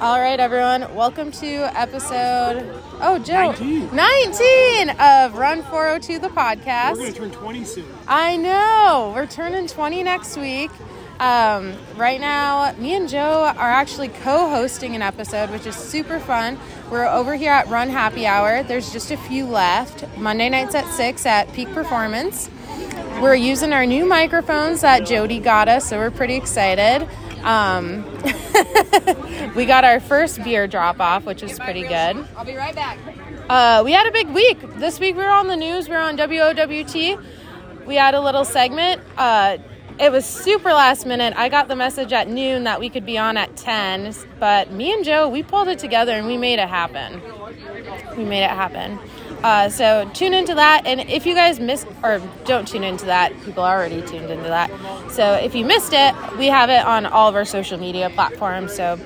All 0.00 0.20
right, 0.20 0.38
everyone. 0.38 0.94
Welcome 0.94 1.32
to 1.32 1.46
episode 1.76 2.64
oh 3.00 3.18
Joe 3.18 3.50
19. 3.50 3.96
19 3.96 4.90
of 5.00 5.34
Run 5.34 5.62
402 5.64 6.20
the 6.20 6.28
podcast. 6.28 6.92
We're 6.92 6.96
going 6.98 7.12
to 7.14 7.18
turn 7.18 7.30
20 7.32 7.64
soon. 7.64 7.84
I 8.06 8.36
know 8.36 9.12
we're 9.12 9.26
turning 9.26 9.66
20 9.66 10.04
next 10.04 10.36
week. 10.36 10.70
Um, 11.18 11.74
right 11.96 12.20
now, 12.20 12.72
me 12.78 12.94
and 12.94 13.08
Joe 13.08 13.52
are 13.56 13.70
actually 13.70 14.08
co-hosting 14.08 14.94
an 14.94 15.02
episode, 15.02 15.50
which 15.50 15.66
is 15.66 15.74
super 15.74 16.20
fun. 16.20 16.60
We're 16.90 17.06
over 17.08 17.34
here 17.34 17.50
at 17.50 17.66
Run 17.66 17.88
Happy 17.88 18.24
Hour. 18.24 18.62
There's 18.62 18.92
just 18.92 19.10
a 19.10 19.16
few 19.16 19.46
left. 19.46 20.04
Monday 20.16 20.48
nights 20.48 20.76
at 20.76 20.86
six 20.94 21.26
at 21.26 21.52
Peak 21.54 21.72
Performance. 21.74 22.48
We're 23.20 23.34
using 23.34 23.72
our 23.72 23.84
new 23.84 24.06
microphones 24.06 24.82
that 24.82 25.04
Jody 25.06 25.40
got 25.40 25.66
us, 25.66 25.88
so 25.88 25.98
we're 25.98 26.12
pretty 26.12 26.36
excited. 26.36 27.08
Um, 27.48 28.04
we 29.56 29.64
got 29.64 29.82
our 29.82 30.00
first 30.00 30.44
beer 30.44 30.66
drop 30.66 31.00
off, 31.00 31.24
which 31.24 31.42
is 31.42 31.58
pretty 31.58 31.80
good. 31.80 32.28
I'll 32.36 32.44
be 32.44 32.54
right 32.54 32.74
back. 32.74 32.98
Uh, 33.48 33.80
we 33.82 33.92
had 33.92 34.06
a 34.06 34.12
big 34.12 34.28
week. 34.28 34.60
This 34.76 35.00
week 35.00 35.16
we 35.16 35.22
were 35.22 35.30
on 35.30 35.46
the 35.46 35.56
news. 35.56 35.88
We 35.88 35.94
were 35.94 36.02
on 36.02 36.18
WOWT. 36.18 37.18
We 37.86 37.94
had 37.94 38.14
a 38.14 38.20
little 38.20 38.44
segment. 38.44 39.00
Uh, 39.16 39.56
it 39.98 40.12
was 40.12 40.26
super 40.26 40.74
last 40.74 41.06
minute. 41.06 41.32
I 41.38 41.48
got 41.48 41.68
the 41.68 41.74
message 41.74 42.12
at 42.12 42.28
noon 42.28 42.64
that 42.64 42.80
we 42.80 42.90
could 42.90 43.06
be 43.06 43.16
on 43.16 43.38
at 43.38 43.56
10, 43.56 44.14
but 44.38 44.70
me 44.70 44.92
and 44.92 45.02
Joe, 45.02 45.26
we 45.26 45.42
pulled 45.42 45.68
it 45.68 45.78
together 45.78 46.12
and 46.12 46.26
we 46.26 46.36
made 46.36 46.58
it 46.58 46.68
happen. 46.68 47.22
We 48.14 48.26
made 48.26 48.44
it 48.44 48.50
happen. 48.50 48.98
Uh, 49.42 49.68
so 49.68 50.10
tune 50.14 50.34
into 50.34 50.54
that, 50.54 50.86
and 50.86 51.00
if 51.00 51.24
you 51.24 51.34
guys 51.34 51.60
miss 51.60 51.86
or 52.02 52.20
don't 52.44 52.66
tune 52.66 52.84
into 52.84 53.06
that, 53.06 53.32
people 53.44 53.62
are 53.62 53.76
already 53.76 54.02
tuned 54.02 54.30
into 54.30 54.48
that. 54.48 54.70
So 55.12 55.34
if 55.34 55.54
you 55.54 55.64
missed 55.64 55.92
it, 55.92 56.14
we 56.38 56.46
have 56.46 56.70
it 56.70 56.84
on 56.84 57.06
all 57.06 57.28
of 57.28 57.34
our 57.34 57.44
social 57.44 57.78
media 57.78 58.10
platforms. 58.10 58.74
So 58.74 58.98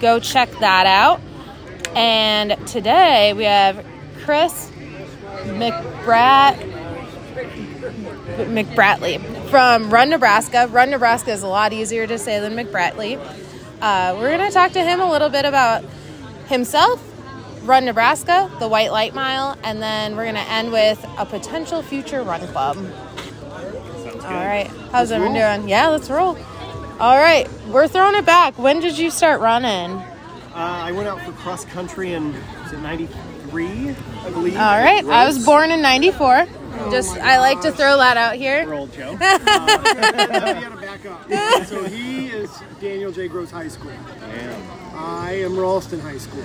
go 0.00 0.18
check 0.18 0.50
that 0.60 0.86
out. 0.86 1.20
And 1.94 2.66
today 2.66 3.32
we 3.32 3.44
have 3.44 3.84
Chris 4.24 4.70
McBrat 5.44 6.72
McBratney 8.36 9.20
from 9.50 9.90
Run 9.90 10.10
Nebraska. 10.10 10.66
Run 10.68 10.90
Nebraska 10.90 11.30
is 11.30 11.42
a 11.42 11.46
lot 11.48 11.72
easier 11.72 12.06
to 12.06 12.18
say 12.18 12.40
than 12.40 12.54
McBratney. 12.54 13.18
Uh, 13.80 14.16
we're 14.18 14.36
going 14.36 14.48
to 14.48 14.52
talk 14.52 14.72
to 14.72 14.82
him 14.82 15.00
a 15.00 15.10
little 15.10 15.28
bit 15.28 15.44
about 15.44 15.84
himself, 16.46 17.00
Run 17.64 17.86
Nebraska, 17.86 18.50
the 18.60 18.68
White 18.68 18.92
Light 18.92 19.14
Mile, 19.14 19.56
and 19.64 19.80
then 19.82 20.16
we're 20.16 20.24
going 20.24 20.34
to 20.34 20.50
end 20.50 20.70
with 20.70 21.02
a 21.16 21.24
potential 21.24 21.82
future 21.82 22.22
run 22.22 22.46
club. 22.48 22.76
All 22.76 24.30
right. 24.30 24.70
How's 24.92 25.10
everyone 25.10 25.34
doing? 25.34 25.68
Yeah, 25.68 25.88
let's 25.88 26.10
roll. 26.10 26.36
All 27.00 27.18
right. 27.18 27.48
We're 27.68 27.88
throwing 27.88 28.16
it 28.16 28.26
back. 28.26 28.58
When 28.58 28.80
did 28.80 28.98
you 28.98 29.10
start 29.10 29.40
running? 29.40 29.92
Uh, 29.92 30.04
I 30.54 30.92
went 30.92 31.08
out 31.08 31.20
for 31.22 31.32
cross 31.32 31.64
country 31.64 32.12
in, 32.12 32.34
was 32.62 32.72
it 32.74 32.80
93, 32.80 33.90
I 33.90 34.30
believe? 34.30 34.56
All 34.56 34.78
right. 34.78 35.04
I 35.04 35.26
was 35.26 35.44
born 35.44 35.70
in 35.70 35.80
94. 35.80 36.46
Just, 36.90 37.16
I 37.18 37.38
like 37.38 37.60
to 37.62 37.72
throw 37.72 37.96
that 37.98 38.16
out 38.16 38.34
here. 38.36 38.66
We're 38.66 38.74
old 38.74 38.92
Joe. 38.92 39.16
Uh, 39.54 40.54
we 40.56 40.60
gotta 40.60 40.76
back 40.76 41.06
up. 41.06 41.66
So 41.66 41.84
he 41.84 42.26
is 42.28 42.50
Daniel 42.80 43.12
J. 43.12 43.28
Gross 43.28 43.50
High 43.50 43.68
School. 43.68 43.92
I 44.94 45.32
am 45.32 45.58
Ralston 45.58 46.00
High 46.00 46.18
School. 46.18 46.44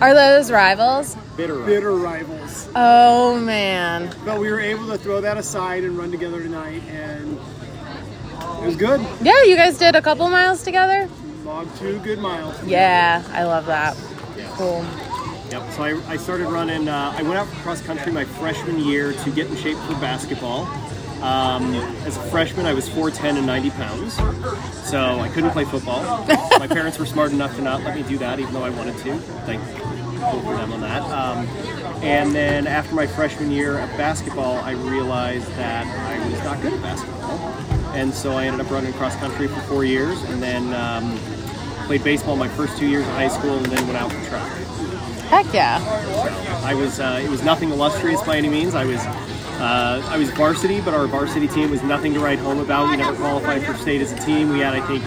Are 0.00 0.14
those 0.14 0.50
rivals? 0.50 1.16
Bitter. 1.36 1.64
Bitter 1.64 1.92
rivals. 1.96 2.68
Oh, 2.74 3.38
man. 3.40 4.14
But 4.24 4.40
we 4.40 4.50
were 4.50 4.60
able 4.60 4.86
to 4.88 4.98
throw 4.98 5.20
that 5.20 5.36
aside 5.38 5.84
and 5.84 5.96
run 5.98 6.10
together 6.10 6.42
tonight, 6.42 6.82
and 6.88 7.38
it 7.38 8.66
was 8.66 8.76
good. 8.76 9.00
Yeah, 9.22 9.42
you 9.44 9.56
guys 9.56 9.78
did 9.78 9.94
a 9.96 10.02
couple 10.02 10.28
miles 10.28 10.62
together? 10.62 11.08
Logged 11.44 11.76
two 11.78 11.98
good 12.00 12.18
miles. 12.18 12.62
Yeah, 12.64 13.22
I 13.32 13.44
love 13.44 13.66
that. 13.66 13.96
Cool. 14.56 14.84
Yep. 15.50 15.72
So 15.72 15.84
I, 15.84 16.10
I 16.10 16.16
started 16.16 16.48
running. 16.48 16.88
Uh, 16.88 17.14
I 17.16 17.22
went 17.22 17.36
out 17.36 17.46
for 17.46 17.56
cross 17.62 17.80
country 17.80 18.10
my 18.10 18.24
freshman 18.24 18.80
year 18.80 19.12
to 19.12 19.30
get 19.30 19.46
in 19.46 19.56
shape 19.56 19.76
for 19.78 19.94
basketball. 19.94 20.66
Um, 21.22 21.74
as 22.04 22.16
a 22.16 22.22
freshman, 22.30 22.66
I 22.66 22.74
was 22.74 22.88
4'10 22.88 23.38
and 23.38 23.46
90 23.46 23.70
pounds, 23.70 24.14
so 24.88 25.18
I 25.18 25.30
couldn't 25.32 25.50
play 25.50 25.64
football. 25.64 26.02
my 26.58 26.66
parents 26.66 26.98
were 26.98 27.06
smart 27.06 27.32
enough 27.32 27.56
to 27.56 27.62
not 27.62 27.82
let 27.84 27.96
me 27.96 28.02
do 28.02 28.18
that, 28.18 28.38
even 28.38 28.52
though 28.52 28.64
I 28.64 28.70
wanted 28.70 28.98
to. 28.98 29.16
Thank 29.46 29.62
you 29.66 30.20
for 30.42 30.56
them 30.56 30.72
on 30.72 30.80
that. 30.82 31.02
Um, 31.02 31.46
and 32.02 32.34
then 32.34 32.66
after 32.66 32.94
my 32.94 33.06
freshman 33.06 33.50
year 33.50 33.78
of 33.78 33.88
basketball, 33.96 34.56
I 34.58 34.72
realized 34.72 35.48
that 35.54 35.86
I 35.86 36.28
was 36.28 36.38
not 36.44 36.60
good 36.60 36.74
at 36.74 36.82
basketball, 36.82 37.38
and 37.94 38.12
so 38.12 38.32
I 38.34 38.44
ended 38.44 38.66
up 38.66 38.70
running 38.70 38.92
cross 38.94 39.16
country 39.16 39.48
for 39.48 39.60
four 39.60 39.84
years, 39.84 40.22
and 40.24 40.42
then 40.42 40.74
um, 40.74 41.16
played 41.86 42.04
baseball 42.04 42.36
my 42.36 42.48
first 42.48 42.76
two 42.76 42.86
years 42.86 43.06
of 43.06 43.12
high 43.14 43.28
school, 43.28 43.56
and 43.56 43.66
then 43.66 43.86
went 43.86 43.96
out 43.96 44.12
for 44.12 44.28
track. 44.28 44.65
Heck 45.28 45.52
yeah. 45.52 45.80
I 46.64 46.74
was 46.74 47.00
uh, 47.00 47.20
it 47.22 47.28
was 47.28 47.42
nothing 47.42 47.70
illustrious 47.70 48.22
by 48.22 48.36
any 48.36 48.48
means. 48.48 48.74
I 48.74 48.84
was 48.84 49.00
uh, 49.00 50.06
I 50.08 50.18
was 50.18 50.30
varsity, 50.30 50.80
but 50.80 50.94
our 50.94 51.06
varsity 51.06 51.48
team 51.48 51.70
was 51.70 51.82
nothing 51.82 52.12
to 52.14 52.20
write 52.20 52.38
home 52.38 52.58
about. 52.58 52.90
We 52.90 52.96
never 52.96 53.16
qualified 53.16 53.64
for 53.64 53.74
state 53.74 54.00
as 54.00 54.12
a 54.12 54.16
team. 54.16 54.50
We 54.50 54.60
had 54.60 54.74
I 54.74 54.86
think 54.86 55.02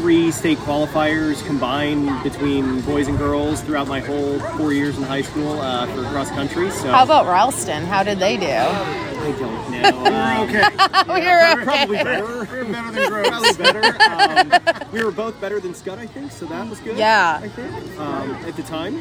three 0.00 0.30
state 0.30 0.58
qualifiers 0.58 1.44
combined 1.46 2.22
between 2.22 2.80
boys 2.82 3.08
and 3.08 3.18
girls 3.18 3.60
throughout 3.62 3.88
my 3.88 4.00
whole 4.00 4.38
four 4.56 4.72
years 4.72 4.96
in 4.96 5.02
high 5.02 5.22
school 5.22 5.60
uh, 5.60 5.86
for 5.86 6.02
cross 6.10 6.30
country. 6.30 6.70
So 6.70 6.90
How 6.90 7.04
about 7.04 7.26
Ralston? 7.26 7.84
How 7.84 8.02
did 8.02 8.18
they 8.18 8.36
do? 8.36 9.07
I 9.28 9.32
don't 9.38 9.70
know. 9.70 10.04
Uh, 10.18 10.44
Okay. 10.48 10.62
we 11.08 11.26
were 11.26 11.52
okay. 11.52 11.64
Probably 11.64 11.96
better. 11.96 12.24
We're 12.24 12.64
better 12.64 12.90
than 12.92 13.08
Gross. 13.10 13.28
Probably 13.56 13.80
better. 13.82 14.02
Um, 14.02 14.88
we 14.92 15.02
were 15.04 15.10
both 15.10 15.40
better 15.40 15.58
than 15.60 15.74
Scott, 15.74 15.98
I 15.98 16.06
think, 16.06 16.30
so 16.30 16.46
that 16.46 16.68
was 16.68 16.78
good. 16.80 16.96
Yeah. 16.96 17.40
I 17.42 17.48
think 17.48 17.98
um, 17.98 18.30
at 18.46 18.54
the 18.56 18.62
time. 18.62 19.00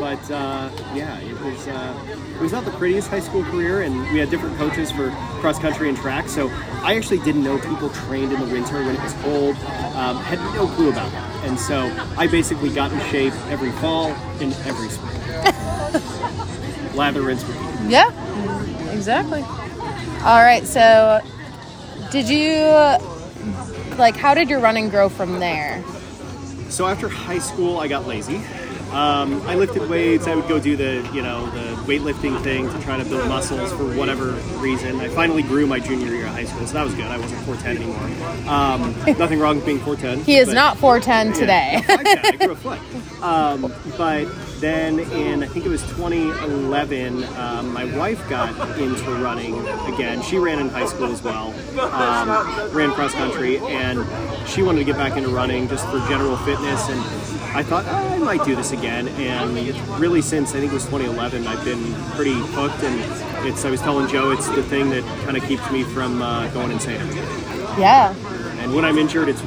But 0.00 0.30
uh, 0.30 0.70
yeah, 0.94 1.18
it 1.20 1.38
was 1.40 1.68
uh, 1.68 2.16
it 2.34 2.40
was 2.40 2.52
not 2.52 2.64
the 2.64 2.70
prettiest 2.72 3.08
high 3.08 3.20
school 3.20 3.44
career, 3.44 3.82
and 3.82 4.00
we 4.12 4.18
had 4.18 4.30
different 4.30 4.56
coaches 4.58 4.90
for 4.90 5.10
cross 5.40 5.58
country 5.58 5.88
and 5.88 5.96
track. 5.98 6.28
So 6.28 6.48
I 6.82 6.96
actually 6.96 7.18
didn't 7.20 7.44
know 7.44 7.58
people 7.58 7.90
trained 7.90 8.32
in 8.32 8.40
the 8.40 8.46
winter 8.52 8.76
when 8.82 8.96
it 8.96 9.02
was 9.02 9.12
cold. 9.14 9.56
Um, 9.96 10.16
had 10.22 10.38
no 10.54 10.66
clue 10.68 10.88
about 10.90 11.10
that, 11.12 11.44
and 11.44 11.58
so 11.60 11.90
I 12.16 12.26
basically 12.26 12.70
got 12.70 12.92
in 12.92 13.00
shape 13.10 13.34
every 13.50 13.72
fall 13.72 14.08
and 14.40 14.52
every 14.66 14.88
spring. 14.88 15.20
Lather, 16.96 17.22
rinse, 17.22 17.44
repeat. 17.44 17.90
Yeah, 17.90 18.10
exactly. 18.92 19.44
All 20.24 20.42
right, 20.42 20.66
so 20.66 21.20
did 22.10 22.28
you, 22.28 22.54
like, 23.96 24.16
how 24.16 24.34
did 24.34 24.50
your 24.50 24.60
running 24.60 24.88
grow 24.88 25.08
from 25.08 25.38
there? 25.38 25.82
So 26.68 26.86
after 26.86 27.08
high 27.08 27.38
school, 27.38 27.78
I 27.78 27.88
got 27.88 28.06
lazy. 28.06 28.42
Um, 28.92 29.40
I 29.42 29.54
lifted 29.54 29.88
weights. 29.88 30.26
I 30.26 30.34
would 30.34 30.48
go 30.48 30.58
do 30.58 30.76
the, 30.76 31.08
you 31.14 31.22
know, 31.22 31.46
the 31.50 31.76
weightlifting 31.82 32.42
thing 32.42 32.70
to 32.70 32.80
try 32.80 32.96
to 32.96 33.04
build 33.04 33.28
muscles 33.28 33.70
for 33.72 33.84
whatever 33.96 34.32
reason. 34.60 34.98
I 35.00 35.08
finally 35.08 35.42
grew 35.42 35.66
my 35.66 35.78
junior 35.78 36.12
year 36.14 36.26
of 36.26 36.32
high 36.32 36.44
school, 36.44 36.66
so 36.66 36.72
that 36.74 36.84
was 36.84 36.94
good. 36.94 37.04
I 37.06 37.18
wasn't 37.18 37.40
4'10 37.42 37.64
anymore. 37.76 38.48
Um, 38.50 38.94
nothing 39.18 39.38
wrong 39.38 39.56
with 39.56 39.66
being 39.66 39.80
4'10. 39.80 40.22
He 40.24 40.36
is 40.36 40.48
but- 40.48 40.54
not 40.54 40.78
410 40.78 41.32
today. 41.38 41.82
I 41.88 42.36
grew 42.36 42.52
a 42.52 42.56
foot. 42.56 42.78
Um, 43.18 43.74
but 43.96 44.26
then 44.60 44.98
in, 45.00 45.42
I 45.42 45.46
think 45.46 45.66
it 45.66 45.68
was 45.68 45.82
2011, 45.82 47.24
um, 47.36 47.72
my 47.72 47.84
wife 47.96 48.26
got 48.28 48.50
into 48.78 49.10
running 49.16 49.56
again. 49.92 50.22
She 50.22 50.38
ran 50.38 50.58
in 50.58 50.68
high 50.68 50.86
school 50.86 51.10
as 51.12 51.22
well, 51.22 51.54
um, 51.80 52.28
ran 52.72 52.92
cross 52.92 53.12
country, 53.12 53.58
and 53.58 54.06
she 54.48 54.62
wanted 54.62 54.78
to 54.80 54.84
get 54.84 54.96
back 54.96 55.16
into 55.16 55.30
running 55.30 55.68
just 55.68 55.86
for 55.88 55.98
general 56.08 56.36
fitness. 56.38 56.88
And 56.88 57.00
I 57.56 57.62
thought, 57.62 57.84
oh, 57.86 58.14
I 58.14 58.18
might 58.18 58.44
do 58.44 58.54
this 58.56 58.72
again. 58.72 59.08
And 59.08 59.54
really, 59.98 60.22
since 60.22 60.50
I 60.50 60.60
think 60.60 60.72
it 60.72 60.74
was 60.74 60.84
2011, 60.86 61.46
I've 61.46 61.64
been 61.64 61.94
pretty 62.14 62.34
hooked. 62.34 62.82
And 62.82 63.46
it's, 63.46 63.64
I 63.64 63.70
was 63.70 63.80
telling 63.80 64.08
Joe, 64.08 64.30
it's 64.30 64.48
the 64.48 64.62
thing 64.62 64.90
that 64.90 65.04
kind 65.24 65.36
of 65.36 65.44
keeps 65.44 65.70
me 65.70 65.84
from 65.84 66.22
uh, 66.22 66.48
going 66.48 66.70
insane 66.70 67.00
yeah, 67.78 68.12
And 68.60 68.74
when 68.74 68.84
I'm 68.84 68.98
injured, 68.98 69.28
it's 69.28 69.42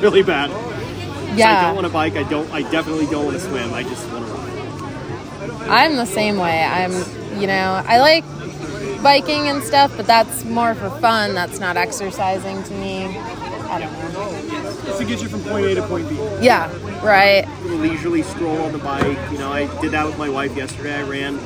really 0.00 0.22
bad. 0.22 0.50
So 0.50 1.58
I 1.58 1.62
don't 1.62 1.74
want 1.74 1.86
to 1.86 1.92
bike. 1.92 2.14
I 2.16 2.22
don't. 2.28 2.50
I 2.52 2.62
definitely 2.70 3.06
don't 3.06 3.24
want 3.24 3.36
to 3.36 3.42
swim. 3.42 3.74
I 3.74 3.82
just 3.82 4.08
want. 4.12 4.23
I'm 5.68 5.96
the 5.96 6.06
same 6.06 6.36
way. 6.38 6.62
I'm, 6.62 6.92
you 7.40 7.46
know, 7.46 7.82
I 7.86 7.98
like 7.98 8.24
biking 9.02 9.48
and 9.48 9.62
stuff, 9.62 9.96
but 9.96 10.06
that's 10.06 10.44
more 10.44 10.74
for 10.74 10.90
fun. 11.00 11.34
That's 11.34 11.58
not 11.60 11.76
exercising 11.76 12.62
to 12.64 12.74
me. 12.74 13.04
I 13.06 13.80
don't 13.80 13.92
know. 14.12 14.82
Just 14.84 14.98
to 14.98 15.04
get 15.04 15.22
you 15.22 15.28
from 15.28 15.42
point 15.42 15.66
A 15.66 15.74
to 15.74 15.82
point 15.86 16.08
B. 16.08 16.16
Yeah, 16.40 16.70
right. 17.04 17.46
leisurely 17.64 18.22
stroll 18.22 18.60
on 18.62 18.72
the 18.72 18.78
bike. 18.78 19.18
You 19.32 19.38
know, 19.38 19.52
I 19.52 19.66
did 19.80 19.92
that 19.92 20.06
with 20.06 20.18
my 20.18 20.28
wife 20.28 20.56
yesterday. 20.56 20.94
I 20.94 21.02
ran, 21.02 21.36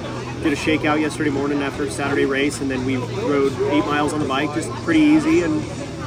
did 0.43 0.53
a 0.53 0.57
shakeout 0.57 1.01
yesterday 1.01 1.31
morning 1.31 1.63
after 1.63 1.85
a 1.85 1.91
Saturday 1.91 2.27
race, 2.27 2.61
and 2.61 2.71
then 2.71 2.85
we 2.85 2.97
rode 2.97 3.53
eight 3.73 3.85
miles 3.87 4.13
on 4.13 4.21
the 4.21 4.29
bike, 4.29 4.53
just 4.55 4.71
pretty 4.85 5.01
easy. 5.01 5.43
And 5.43 5.55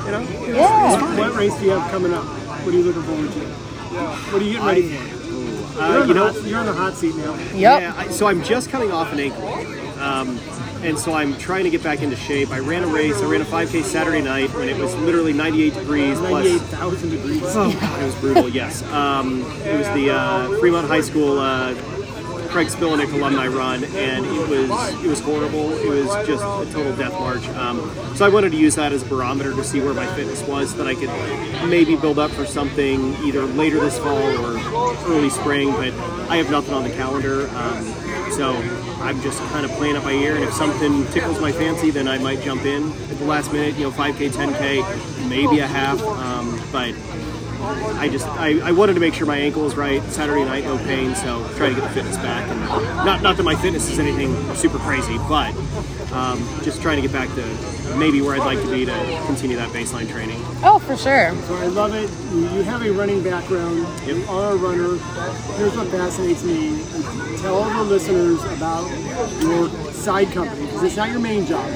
you 0.05 0.11
know, 0.11 0.19
Yeah. 0.47 1.17
What 1.17 1.33
race 1.35 1.57
do 1.57 1.65
you 1.65 1.71
have 1.71 1.89
coming 1.91 2.13
up? 2.13 2.23
What 2.25 2.73
are 2.73 2.77
you 2.77 2.83
looking 2.83 3.03
forward 3.03 3.31
to? 3.31 3.39
What 4.31 4.41
are 4.41 4.45
you 4.45 4.51
getting 4.53 4.67
ready 4.67 4.95
for? 4.95 5.10
You're, 5.89 6.01
uh, 6.01 6.05
you 6.05 6.13
know, 6.13 6.31
hot, 6.31 6.43
you're 6.43 6.59
on 6.59 6.65
the 6.65 6.73
hot 6.73 6.93
seat 6.95 7.15
now. 7.15 7.33
Yep. 7.35 7.53
yeah. 7.55 7.93
I, 7.97 8.07
so 8.09 8.27
I'm 8.27 8.43
just 8.43 8.69
coming 8.69 8.91
off 8.91 9.11
an 9.13 9.19
ankle. 9.19 9.47
Um, 10.01 10.39
and 10.83 10.97
so 10.97 11.13
I'm 11.13 11.37
trying 11.37 11.63
to 11.65 11.69
get 11.69 11.83
back 11.83 12.01
into 12.01 12.15
shape. 12.15 12.49
I 12.49 12.57
ran 12.59 12.83
a 12.83 12.87
race. 12.87 13.21
I 13.21 13.25
ran 13.25 13.41
a 13.41 13.45
5K 13.45 13.83
Saturday 13.83 14.21
night 14.21 14.51
when 14.55 14.67
it 14.67 14.77
was 14.77 14.95
literally 14.95 15.31
98 15.33 15.73
degrees. 15.75 16.17
plus- 16.17 16.45
98,000 16.45 17.09
degrees. 17.09 17.41
Oh, 17.45 17.71
God, 17.81 18.01
it 18.01 18.05
was 18.05 18.15
brutal. 18.15 18.49
Yes, 18.49 18.81
um, 18.91 19.41
it 19.63 19.77
was 19.77 19.87
the 19.89 20.09
uh, 20.11 20.59
Fremont 20.59 20.87
High 20.87 21.01
School 21.01 21.37
uh, 21.37 21.73
Craig 22.51 22.67
Spillanick 22.67 23.13
alumni 23.13 23.47
run, 23.47 23.85
and 23.85 24.25
it 24.25 24.49
was 24.49 25.03
it 25.03 25.07
was 25.07 25.21
horrible. 25.21 25.71
It 25.71 25.87
was 25.87 26.27
just 26.27 26.43
a 26.43 26.73
total 26.73 26.93
death 26.97 27.13
march. 27.13 27.47
Um, 27.49 27.89
so 28.13 28.25
I 28.25 28.29
wanted 28.29 28.51
to 28.51 28.57
use 28.57 28.75
that 28.75 28.91
as 28.91 29.03
a 29.03 29.05
barometer 29.05 29.53
to 29.53 29.63
see 29.63 29.79
where 29.79 29.93
my 29.93 30.05
fitness 30.15 30.45
was, 30.45 30.71
so 30.71 30.77
that 30.83 30.87
I 30.87 30.95
could 30.95 31.09
maybe 31.69 31.95
build 31.95 32.19
up 32.19 32.29
for 32.31 32.45
something 32.45 33.13
either 33.23 33.43
later 33.45 33.79
this 33.79 33.97
fall 33.97 34.17
or 34.17 34.59
early 35.09 35.29
spring. 35.29 35.71
But 35.71 35.93
I 36.29 36.35
have 36.35 36.51
nothing 36.51 36.73
on 36.73 36.83
the 36.83 36.89
calendar, 36.89 37.49
um, 37.55 37.85
so 38.31 38.51
I'm 38.99 39.21
just 39.21 39.39
kind 39.43 39.65
of 39.65 39.71
playing 39.71 39.95
it 39.95 40.03
by 40.03 40.11
ear. 40.11 40.35
And 40.35 40.43
if 40.43 40.53
something 40.53 41.07
tickles 41.07 41.39
my 41.39 41.53
fancy, 41.53 41.89
then 41.89 42.09
I 42.09 42.17
might 42.17 42.41
jump 42.41 42.65
in 42.65 42.91
at 42.91 43.17
the 43.17 43.25
last 43.25 43.53
minute. 43.53 43.75
You 43.75 43.83
know, 43.85 43.91
5K, 43.91 44.29
10K, 44.29 45.29
maybe 45.29 45.59
a 45.59 45.67
half, 45.67 46.01
um, 46.01 46.61
but. 46.73 46.93
I 47.63 48.09
just 48.09 48.27
I, 48.27 48.59
I 48.59 48.71
wanted 48.71 48.93
to 48.93 48.99
make 48.99 49.13
sure 49.13 49.25
my 49.27 49.37
ankle 49.37 49.63
was 49.63 49.75
right. 49.75 50.01
Saturday 50.03 50.43
night, 50.43 50.63
no 50.63 50.77
pain, 50.77 51.15
so 51.15 51.47
try 51.55 51.69
to 51.69 51.75
get 51.75 51.83
the 51.83 51.89
fitness 51.89 52.17
back. 52.17 52.47
And 52.49 52.59
not 53.05 53.21
not 53.21 53.37
that 53.37 53.43
my 53.43 53.55
fitness 53.55 53.89
is 53.89 53.99
anything 53.99 54.33
super 54.55 54.79
crazy, 54.79 55.17
but 55.29 55.55
um, 56.11 56.39
just 56.63 56.81
trying 56.81 56.95
to 56.97 57.01
get 57.01 57.11
back 57.11 57.29
to 57.35 57.97
maybe 57.97 58.21
where 58.21 58.35
I'd 58.35 58.45
like 58.45 58.59
to 58.61 58.71
be 58.71 58.85
to 58.85 59.23
continue 59.25 59.57
that 59.57 59.69
baseline 59.69 60.09
training. 60.09 60.41
Oh, 60.63 60.79
for 60.79 60.95
sure. 60.97 61.33
So 61.43 61.55
I 61.55 61.67
love 61.67 61.93
it. 61.93 62.09
You 62.33 62.49
you 62.57 62.63
have 62.63 62.81
a 62.81 62.91
running 62.91 63.23
background. 63.23 63.85
You 64.05 64.23
are 64.29 64.53
a 64.53 64.55
runner. 64.55 64.97
Here's 65.57 65.75
what 65.75 65.87
fascinates 65.87 66.43
me. 66.43 66.83
Tell 67.41 67.63
the 67.63 67.83
listeners 67.83 68.43
about 68.57 68.89
your 69.41 69.69
side 69.91 70.31
company. 70.31 70.65
Because 70.65 70.83
it's 70.83 70.95
not 70.97 71.09
your 71.09 71.19
main 71.19 71.45
job, 71.45 71.67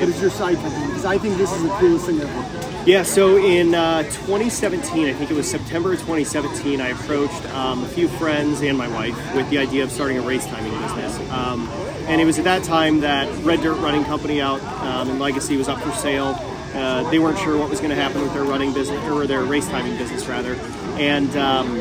it's 0.00 0.20
your 0.20 0.30
side 0.30 0.56
company. 0.56 0.86
Because 0.86 1.04
I 1.04 1.18
think 1.18 1.36
this 1.36 1.52
is 1.52 1.62
the 1.62 1.70
coolest 1.70 2.06
thing 2.06 2.20
ever. 2.20 2.61
Yeah, 2.84 3.04
so 3.04 3.36
in 3.36 3.76
uh, 3.76 4.02
2017, 4.02 5.06
I 5.06 5.12
think 5.12 5.30
it 5.30 5.34
was 5.34 5.48
September 5.48 5.92
2017, 5.92 6.80
I 6.80 6.88
approached 6.88 7.44
um, 7.54 7.84
a 7.84 7.86
few 7.86 8.08
friends 8.08 8.60
and 8.60 8.76
my 8.76 8.88
wife 8.88 9.14
with 9.36 9.48
the 9.50 9.58
idea 9.58 9.84
of 9.84 9.92
starting 9.92 10.18
a 10.18 10.20
race 10.20 10.44
timing 10.46 10.72
business. 10.80 11.16
Um, 11.30 11.68
and 12.08 12.20
it 12.20 12.24
was 12.24 12.38
at 12.40 12.44
that 12.44 12.64
time 12.64 12.98
that 13.02 13.32
Red 13.44 13.60
Dirt 13.60 13.76
Running 13.76 14.04
Company 14.04 14.40
out 14.40 14.60
um, 14.82 15.08
in 15.10 15.20
Legacy 15.20 15.56
was 15.56 15.68
up 15.68 15.80
for 15.80 15.92
sale. 15.92 16.34
Uh, 16.74 17.08
they 17.08 17.20
weren't 17.20 17.38
sure 17.38 17.56
what 17.56 17.70
was 17.70 17.78
going 17.78 17.90
to 17.90 17.96
happen 17.96 18.20
with 18.20 18.32
their 18.34 18.42
running 18.42 18.72
business, 18.72 19.00
or 19.08 19.28
their 19.28 19.44
race 19.44 19.68
timing 19.68 19.96
business 19.96 20.26
rather. 20.26 20.54
And 20.98 21.30
um, 21.36 21.78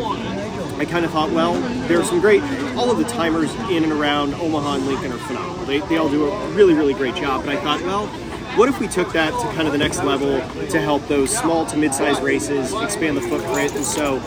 I 0.79 0.85
kind 0.85 1.03
of 1.03 1.09
thought, 1.09 1.31
well, 1.31 1.55
there 1.87 1.99
are 1.99 2.05
some 2.05 2.21
great, 2.21 2.43
all 2.75 2.91
of 2.91 2.99
the 2.99 3.05
timers 3.05 3.51
in 3.71 3.83
and 3.83 3.91
around 3.91 4.35
Omaha 4.35 4.75
and 4.75 4.85
Lincoln 4.85 5.11
are 5.11 5.17
phenomenal. 5.17 5.65
They, 5.65 5.79
they 5.79 5.97
all 5.97 6.09
do 6.09 6.29
a 6.29 6.49
really, 6.49 6.75
really 6.75 6.93
great 6.93 7.15
job. 7.15 7.43
But 7.43 7.55
I 7.55 7.61
thought, 7.61 7.81
well, 7.81 8.07
what 8.55 8.69
if 8.69 8.79
we 8.79 8.87
took 8.87 9.11
that 9.13 9.31
to 9.31 9.55
kind 9.55 9.67
of 9.67 9.71
the 9.71 9.77
next 9.77 10.03
level 10.03 10.39
to 10.67 10.81
help 10.81 11.07
those 11.07 11.35
small 11.35 11.65
to 11.65 11.77
mid-sized 11.77 12.21
races 12.21 12.73
expand 12.81 13.17
the 13.17 13.21
footprint? 13.21 13.75
And 13.75 13.85
so 13.85 14.17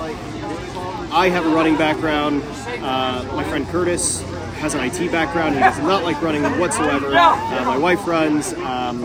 I 1.13 1.29
have 1.29 1.47
a 1.47 1.51
running 1.51 1.77
background. 1.77 2.43
Uh, 2.83 3.25
my 3.35 3.45
friend 3.45 3.67
Curtis 3.69 4.23
has 4.59 4.75
an 4.75 4.81
IT 4.81 5.13
background. 5.13 5.55
He 5.55 5.61
does 5.61 5.79
not 5.81 6.05
like 6.05 6.21
running 6.23 6.43
whatsoever. 6.59 7.09
Uh, 7.09 7.65
my 7.65 7.77
wife 7.77 8.07
runs. 8.07 8.53
Um, 8.55 9.03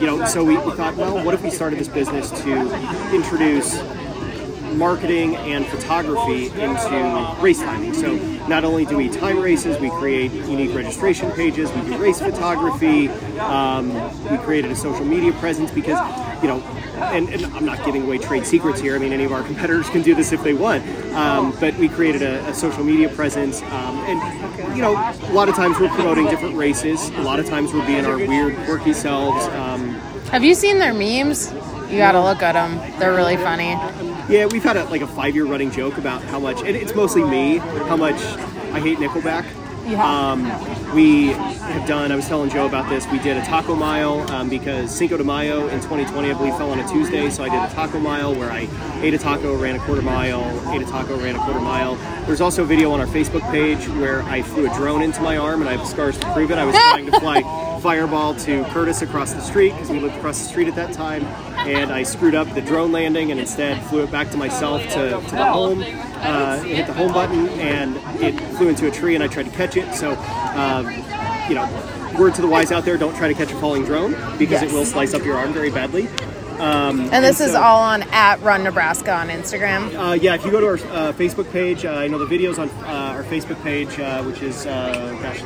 you 0.00 0.06
know, 0.06 0.24
so 0.26 0.44
we, 0.44 0.56
we 0.58 0.70
thought, 0.72 0.94
well, 0.96 1.24
what 1.24 1.34
if 1.34 1.42
we 1.42 1.50
started 1.50 1.78
this 1.78 1.88
business 1.88 2.30
to 2.42 3.14
introduce 3.14 3.74
marketing 4.76 5.36
and 5.36 5.66
photography 5.66 6.46
into 6.60 7.36
race 7.40 7.60
timing. 7.60 7.94
So 7.94 8.16
not 8.48 8.64
only 8.64 8.84
do 8.84 8.96
we 8.96 9.08
time 9.08 9.40
races, 9.40 9.78
we 9.80 9.90
create 9.90 10.32
unique 10.32 10.74
registration 10.74 11.30
pages, 11.32 11.70
we 11.72 11.82
do 11.82 11.96
race 11.98 12.20
photography, 12.20 13.08
um, 13.38 13.92
we 14.30 14.38
created 14.38 14.70
a 14.70 14.76
social 14.76 15.04
media 15.04 15.32
presence 15.34 15.70
because, 15.70 15.98
you 16.42 16.48
know, 16.48 16.60
and, 16.96 17.28
and 17.28 17.46
I'm 17.46 17.64
not 17.64 17.84
giving 17.84 18.02
away 18.02 18.18
trade 18.18 18.46
secrets 18.46 18.80
here. 18.80 18.96
I 18.96 18.98
mean, 18.98 19.12
any 19.12 19.24
of 19.24 19.32
our 19.32 19.42
competitors 19.46 19.88
can 19.90 20.02
do 20.02 20.14
this 20.14 20.32
if 20.32 20.42
they 20.42 20.54
want. 20.54 20.86
Um, 21.14 21.54
but 21.60 21.74
we 21.76 21.88
created 21.88 22.22
a, 22.22 22.46
a 22.48 22.54
social 22.54 22.84
media 22.84 23.08
presence, 23.08 23.62
um, 23.62 23.98
and 24.06 24.76
you 24.76 24.82
know, 24.82 24.94
a 24.94 25.32
lot 25.32 25.48
of 25.48 25.54
times 25.54 25.78
we're 25.78 25.88
promoting 25.88 26.26
different 26.26 26.56
races. 26.56 27.08
A 27.10 27.22
lot 27.22 27.40
of 27.40 27.46
times 27.46 27.72
we're 27.72 27.86
being 27.86 28.04
our 28.04 28.16
weird, 28.16 28.56
quirky 28.64 28.92
selves. 28.92 29.44
Um, 29.54 29.90
Have 30.30 30.44
you 30.44 30.54
seen 30.54 30.78
their 30.78 30.94
memes? 30.94 31.52
You 31.90 31.98
gotta 31.98 32.22
look 32.22 32.42
at 32.42 32.52
them. 32.52 32.76
They're 32.98 33.14
really 33.14 33.36
funny. 33.36 33.74
Yeah, 34.28 34.44
we've 34.44 34.62
had 34.62 34.76
a, 34.76 34.84
like 34.84 35.00
a 35.00 35.06
five-year 35.06 35.46
running 35.46 35.70
joke 35.70 35.96
about 35.96 36.22
how 36.22 36.38
much, 36.38 36.58
and 36.60 36.76
it's 36.76 36.94
mostly 36.94 37.24
me, 37.24 37.56
how 37.56 37.96
much 37.96 38.16
I 38.72 38.78
hate 38.80 38.98
Nickelback. 38.98 39.46
Um, 39.96 40.42
we 40.94 41.28
have 41.28 41.88
done. 41.88 42.12
I 42.12 42.16
was 42.16 42.28
telling 42.28 42.50
Joe 42.50 42.66
about 42.66 42.90
this. 42.90 43.06
We 43.10 43.18
did 43.20 43.38
a 43.38 43.44
taco 43.46 43.74
mile 43.74 44.30
um, 44.30 44.50
because 44.50 44.94
Cinco 44.94 45.16
de 45.16 45.24
Mayo 45.24 45.68
in 45.68 45.80
2020, 45.80 46.30
I 46.30 46.34
believe, 46.34 46.54
fell 46.58 46.70
on 46.70 46.78
a 46.78 46.86
Tuesday. 46.86 47.30
So 47.30 47.42
I 47.42 47.48
did 47.48 47.62
a 47.62 47.74
taco 47.74 47.98
mile 47.98 48.34
where 48.34 48.50
I 48.50 48.68
ate 49.00 49.14
a 49.14 49.18
taco, 49.18 49.56
ran 49.56 49.76
a 49.76 49.78
quarter 49.78 50.02
mile, 50.02 50.42
ate 50.74 50.82
a 50.82 50.84
taco, 50.84 51.18
ran 51.18 51.36
a 51.36 51.38
quarter 51.38 51.60
mile. 51.60 51.94
There's 52.26 52.42
also 52.42 52.64
a 52.64 52.66
video 52.66 52.90
on 52.92 53.00
our 53.00 53.06
Facebook 53.06 53.50
page 53.50 53.88
where 53.88 54.22
I 54.24 54.42
flew 54.42 54.70
a 54.70 54.74
drone 54.74 55.00
into 55.00 55.22
my 55.22 55.38
arm, 55.38 55.62
and 55.62 55.70
I 55.70 55.76
have 55.76 55.86
scars 55.86 56.18
to 56.18 56.32
prove 56.34 56.50
it. 56.50 56.58
I 56.58 56.64
was 56.66 56.74
trying 56.74 57.06
to 57.06 57.18
fly 57.18 57.40
fireball 57.78 58.34
to 58.34 58.64
Curtis 58.66 59.02
across 59.02 59.32
the 59.32 59.40
street 59.40 59.72
because 59.72 59.90
we 59.90 60.00
lived 60.00 60.16
across 60.16 60.38
the 60.38 60.48
street 60.48 60.68
at 60.68 60.74
that 60.76 60.92
time, 60.92 61.24
and 61.66 61.90
I 61.92 62.02
screwed 62.02 62.34
up 62.34 62.52
the 62.54 62.60
drone 62.60 62.92
landing 62.92 63.30
and 63.30 63.38
instead 63.40 63.82
flew 63.84 64.02
it 64.02 64.10
back 64.10 64.30
to 64.30 64.36
myself 64.36 64.82
to, 64.82 65.10
to 65.10 65.30
the 65.30 65.44
home. 65.44 65.82
Uh, 65.82 66.58
hit 66.62 66.86
the 66.86 66.92
home 66.92 67.12
button 67.12 67.48
and 67.60 67.96
it 68.22 68.38
flew 68.56 68.68
into 68.68 68.86
a 68.88 68.90
tree, 68.90 69.14
and 69.14 69.22
I 69.22 69.28
tried 69.28 69.44
to 69.46 69.52
catch 69.52 69.76
it. 69.76 69.94
So, 69.94 70.12
um, 70.54 70.86
you 71.48 71.54
know, 71.54 72.14
word 72.18 72.34
to 72.34 72.42
the 72.42 72.48
wise 72.48 72.72
out 72.72 72.84
there: 72.84 72.96
don't 72.96 73.14
try 73.16 73.28
to 73.28 73.34
catch 73.34 73.52
a 73.52 73.56
falling 73.56 73.84
drone 73.84 74.12
because 74.38 74.62
Yes. 74.62 74.64
it 74.64 74.72
will 74.72 74.84
slice 74.84 75.14
up 75.14 75.24
your 75.24 75.36
arm 75.36 75.52
very 75.52 75.70
badly. 75.70 76.08
Um, 76.58 77.08
And 77.12 77.24
this 77.24 77.40
is 77.40 77.52
so- 77.52 77.60
all 77.62 77.82
on 77.82 78.02
at 78.12 78.42
Run 78.42 78.64
Nebraska 78.64 79.12
on 79.14 79.28
Instagram. 79.28 79.94
uh, 79.96 80.14
yeah, 80.14 80.34
if 80.34 80.44
you 80.44 80.50
go 80.50 80.60
to 80.60 80.66
our 80.66 80.74
uh, 80.74 81.12
Facebook 81.12 81.50
page, 81.52 81.84
uh, 81.84 81.90
I 81.90 82.08
know 82.08 82.18
the 82.18 82.26
videos 82.26 82.58
on 82.58 82.68
uh, 82.84 83.14
our 83.16 83.22
Facebook 83.24 83.62
page, 83.62 83.98
uh, 84.00 84.22
which 84.24 84.42
is 84.42 84.66
uh, 84.66 85.14
gosh, 85.22 85.40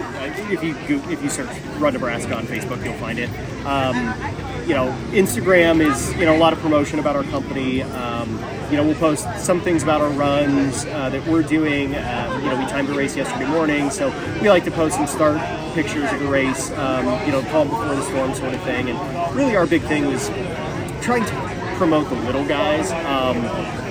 if 0.51 0.63
you 0.63 0.75
if 1.11 1.23
you 1.23 1.29
search 1.29 1.49
Run 1.79 1.93
Nebraska 1.93 2.35
on 2.35 2.47
Facebook, 2.47 2.83
you'll 2.85 2.95
find 2.95 3.19
it. 3.19 3.29
Um, 3.67 4.15
you 4.67 4.75
know, 4.75 4.95
Instagram 5.13 5.81
is 5.87 6.13
you 6.15 6.25
know 6.25 6.35
a 6.37 6.39
lot 6.39 6.53
of 6.53 6.61
promotion 6.61 6.99
about 6.99 7.17
our 7.17 7.25
company. 7.25 7.83
Um, 7.83 8.39
you 8.71 8.77
know, 8.79 8.85
we'll 8.85 8.95
post 8.95 9.27
some 9.39 9.61
things 9.61 9.83
about 9.83 10.01
our 10.01 10.09
runs 10.11 10.87
uh, 10.87 11.11
that 11.11 11.27
we're 11.27 11.43
doing. 11.43 11.95
Um, 11.95 12.43
you 12.43 12.49
know, 12.49 12.57
we 12.57 12.65
timed 12.67 12.89
a 12.89 12.95
race 12.95 13.15
yesterday 13.17 13.45
morning, 13.47 13.91
so 13.91 14.09
we 14.41 14.49
like 14.49 14.65
to 14.65 14.71
post 14.71 14.95
some 14.97 15.07
start 15.07 15.39
pictures 15.75 16.11
of 16.11 16.21
the 16.21 16.27
race. 16.27 16.71
Um, 16.73 17.05
you 17.27 17.33
know, 17.33 17.43
calm 17.51 17.69
before 17.69 17.95
the 17.95 18.03
storm 18.05 18.33
sort 18.35 18.55
of 18.55 18.63
thing. 18.63 18.89
And 18.89 19.37
really, 19.37 19.57
our 19.57 19.67
big 19.67 19.83
thing 19.83 20.07
was 20.07 20.31
trying 21.03 21.25
to 21.27 21.75
promote 21.77 22.09
the 22.09 22.15
little 22.17 22.45
guys. 22.47 22.91
Um, 22.93 23.37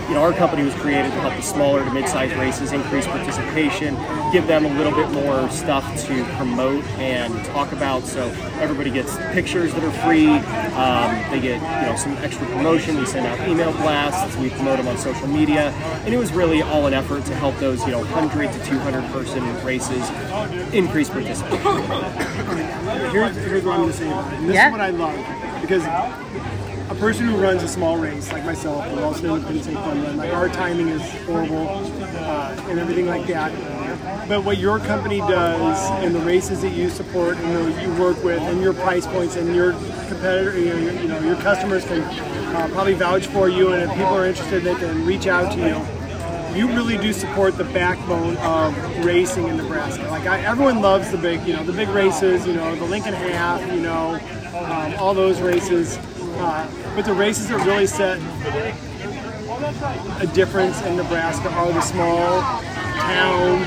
you 0.08 0.18
know, 0.18 0.24
our 0.24 0.34
company 0.34 0.64
was 0.64 0.74
created 0.76 1.10
to 1.12 1.22
help 1.22 1.36
the 1.36 1.42
smaller 1.42 1.86
to 1.86 1.94
mid-sized 1.94 2.36
races 2.36 2.74
increase 2.74 3.08
participation, 3.08 3.96
give 4.34 4.46
them 4.46 4.66
a 4.66 4.70
little 4.78 4.92
bit 4.94 5.10
more 5.12 5.50
stuff 5.50 5.86
to 6.08 6.26
promote 6.36 6.84
and 7.00 7.46
talk 7.46 7.72
about. 7.72 8.04
So 8.04 8.28
everybody 8.60 8.92
gets 8.92 9.16
pictures 9.32 9.74
that 9.74 9.84
are 9.84 9.92
free. 10.06 10.28
Um, 10.28 11.32
they 11.32 11.40
get 11.40 11.56
you 11.62 11.88
know 11.90 11.96
some 11.98 12.14
extra 12.18 12.46
promotion. 12.48 12.98
We 12.98 13.06
send 13.06 13.26
out 13.26 13.48
email 13.48 13.72
blasts. 13.74 14.36
We 14.38 14.50
promote 14.50 14.78
them 14.80 14.90
on 14.90 14.98
social 14.98 15.28
media, 15.28 15.70
and 16.04 16.14
it 16.14 16.18
was 16.18 16.34
really 16.34 16.62
all 16.62 16.88
an 16.88 16.94
effort 16.94 17.24
to 17.26 17.36
help 17.36 17.56
those 17.60 17.80
you 17.86 17.92
know 17.92 18.00
100 18.00 18.52
to 18.52 18.66
200 18.66 19.04
person 19.14 19.44
races 19.64 20.10
increase 20.74 21.10
participation. 21.10 21.62
Here's, 23.12 23.36
here's 23.38 23.64
what 23.64 23.74
I'm 23.76 23.82
going 23.82 23.92
to 23.92 23.98
say 23.98 24.08
about 24.08 24.34
it. 24.34 24.38
And 24.40 24.50
this 24.50 24.56
Yeah. 24.56 24.68
is 24.68 24.72
what 24.72 24.82
I 24.82 24.90
love. 24.90 25.62
Because 25.62 25.84
a 26.92 26.96
person 26.96 27.26
who 27.26 27.38
runs 27.38 27.64
a 27.64 27.70
small 27.70 27.98
race 27.98 28.30
like 28.34 28.44
myself, 28.44 28.86
Wall 29.00 29.14
Street 29.14 29.30
Independence 29.30 29.66
Day 29.66 29.74
Fun 29.76 30.04
Run, 30.04 30.18
like 30.18 30.34
our 30.34 30.50
timing 30.50 30.90
is 30.90 31.02
horrible 31.26 31.70
uh, 31.70 32.66
and 32.68 32.78
everything 32.78 33.06
like 33.06 33.26
that. 33.28 34.28
But 34.28 34.44
what 34.44 34.58
your 34.58 34.78
company 34.80 35.20
does 35.20 35.90
and 36.04 36.14
the 36.14 36.20
races 36.20 36.62
that 36.64 36.74
you 36.74 36.90
support 36.90 37.38
and 37.38 37.74
that 37.74 37.82
you 37.82 37.94
work 37.94 38.22
with 38.26 38.42
and 38.42 38.62
your 38.62 38.74
price 38.74 39.08
points 39.08 39.38
and 39.38 39.56
your 39.56 39.72
competitor, 39.72 40.60
you 40.60 40.66
know, 40.66 40.78
your, 40.80 40.94
you 40.94 41.08
know, 41.08 41.20
your 41.22 41.38
customers 41.38 41.86
can 41.86 42.02
uh, 42.02 42.68
probably 42.74 42.94
vouch 42.94 43.26
for 43.28 43.48
you. 43.48 43.72
And 43.72 43.84
if 43.84 43.90
people 43.92 44.08
are 44.08 44.26
interested, 44.26 44.64
they 44.64 44.76
can 44.76 45.06
reach 45.06 45.28
out 45.28 45.54
to 45.54 45.60
you 45.60 46.02
you 46.54 46.68
really 46.68 46.98
do 46.98 47.14
support 47.14 47.58
the 47.58 47.64
backbone 47.64 48.36
of 48.36 49.06
racing 49.06 49.48
in 49.48 49.56
Nebraska. 49.56 50.04
Like 50.10 50.28
I, 50.28 50.42
everyone 50.42 50.82
loves 50.82 51.10
the 51.10 51.18
big, 51.18 51.48
you 51.48 51.54
know, 51.54 51.64
the 51.64 51.72
big 51.72 51.88
races. 51.88 52.46
You 52.46 52.56
know, 52.56 52.76
the 52.76 52.84
Lincoln 52.84 53.14
Half. 53.14 53.66
You 53.74 53.80
know, 53.80 54.20
um, 54.54 54.94
all 55.00 55.14
those 55.14 55.40
races. 55.40 55.98
Uh, 55.98 56.81
but 56.96 57.06
the 57.06 57.14
races 57.14 57.48
that 57.50 57.66
really 57.66 57.88
set 57.88 58.20
a 60.22 60.28
difference 60.28 60.82
in 60.84 60.98
Nebraska 60.98 61.50
are 61.54 61.72
the 61.72 61.82
small 61.82 62.42
town 63.00 63.66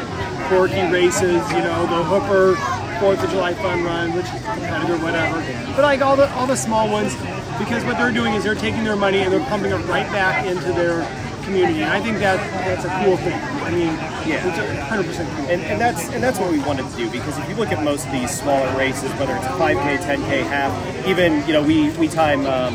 quirky 0.49 0.91
races. 0.93 1.41
You 1.53 1.59
know, 1.59 1.87
the 1.87 2.03
Hooper 2.05 2.55
Fourth 3.01 3.23
of 3.23 3.31
July 3.31 3.55
Fun 3.55 3.83
Run, 3.85 4.13
which 4.15 4.27
is 4.27 4.43
competitor, 4.43 4.97
whatever. 4.99 5.41
But 5.75 5.83
like 5.83 6.01
all 6.03 6.17
the 6.17 6.29
all 6.35 6.47
the 6.47 6.57
small 6.57 6.91
ones, 6.91 7.15
because 7.59 7.85
what 7.85 7.97
they're 7.97 8.13
doing 8.13 8.35
is 8.35 8.45
they're 8.45 8.55
taking 8.55 8.85
their 8.85 8.97
money 8.97 9.19
and 9.19 9.33
they're 9.33 9.45
pumping 9.49 9.73
it 9.73 9.77
right 9.87 10.11
back 10.13 10.47
into 10.47 10.73
their 10.73 11.03
community, 11.45 11.83
and 11.83 11.93
I 11.93 12.01
think 12.01 12.19
that 12.21 12.39
that's 12.65 12.85
a 12.85 13.05
cool 13.05 13.17
thing. 13.19 13.35
I 13.65 13.71
mean, 13.71 13.93
Yeah. 14.27 14.47
it's 14.49 14.81
hundred 14.89 15.07
percent 15.07 15.29
cool. 15.37 15.47
And, 15.49 15.61
and 15.63 15.81
that's 15.81 16.09
and 16.09 16.23
that's 16.23 16.39
what 16.39 16.51
we 16.51 16.59
wanted 16.61 16.89
to 16.91 16.97
do 16.97 17.11
because 17.11 17.39
if 17.39 17.49
you 17.49 17.55
look 17.57 17.71
at 17.71 17.83
most 17.85 18.07
of 18.07 18.13
these 18.13 18.31
smaller 18.31 18.75
races, 18.77 19.11
whether 19.13 19.35
it's 19.37 19.45
a 19.47 19.51
5K, 19.51 19.99
10K, 19.99 20.43
half, 20.45 21.07
even 21.07 21.47
you 21.47 21.53
know 21.53 21.63
we 21.63 21.91
we 21.99 22.09
time 22.09 22.47
um, 22.47 22.75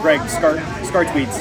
Greg 0.00 0.28
Scar 0.28 0.56
Scartweed's 0.84 1.38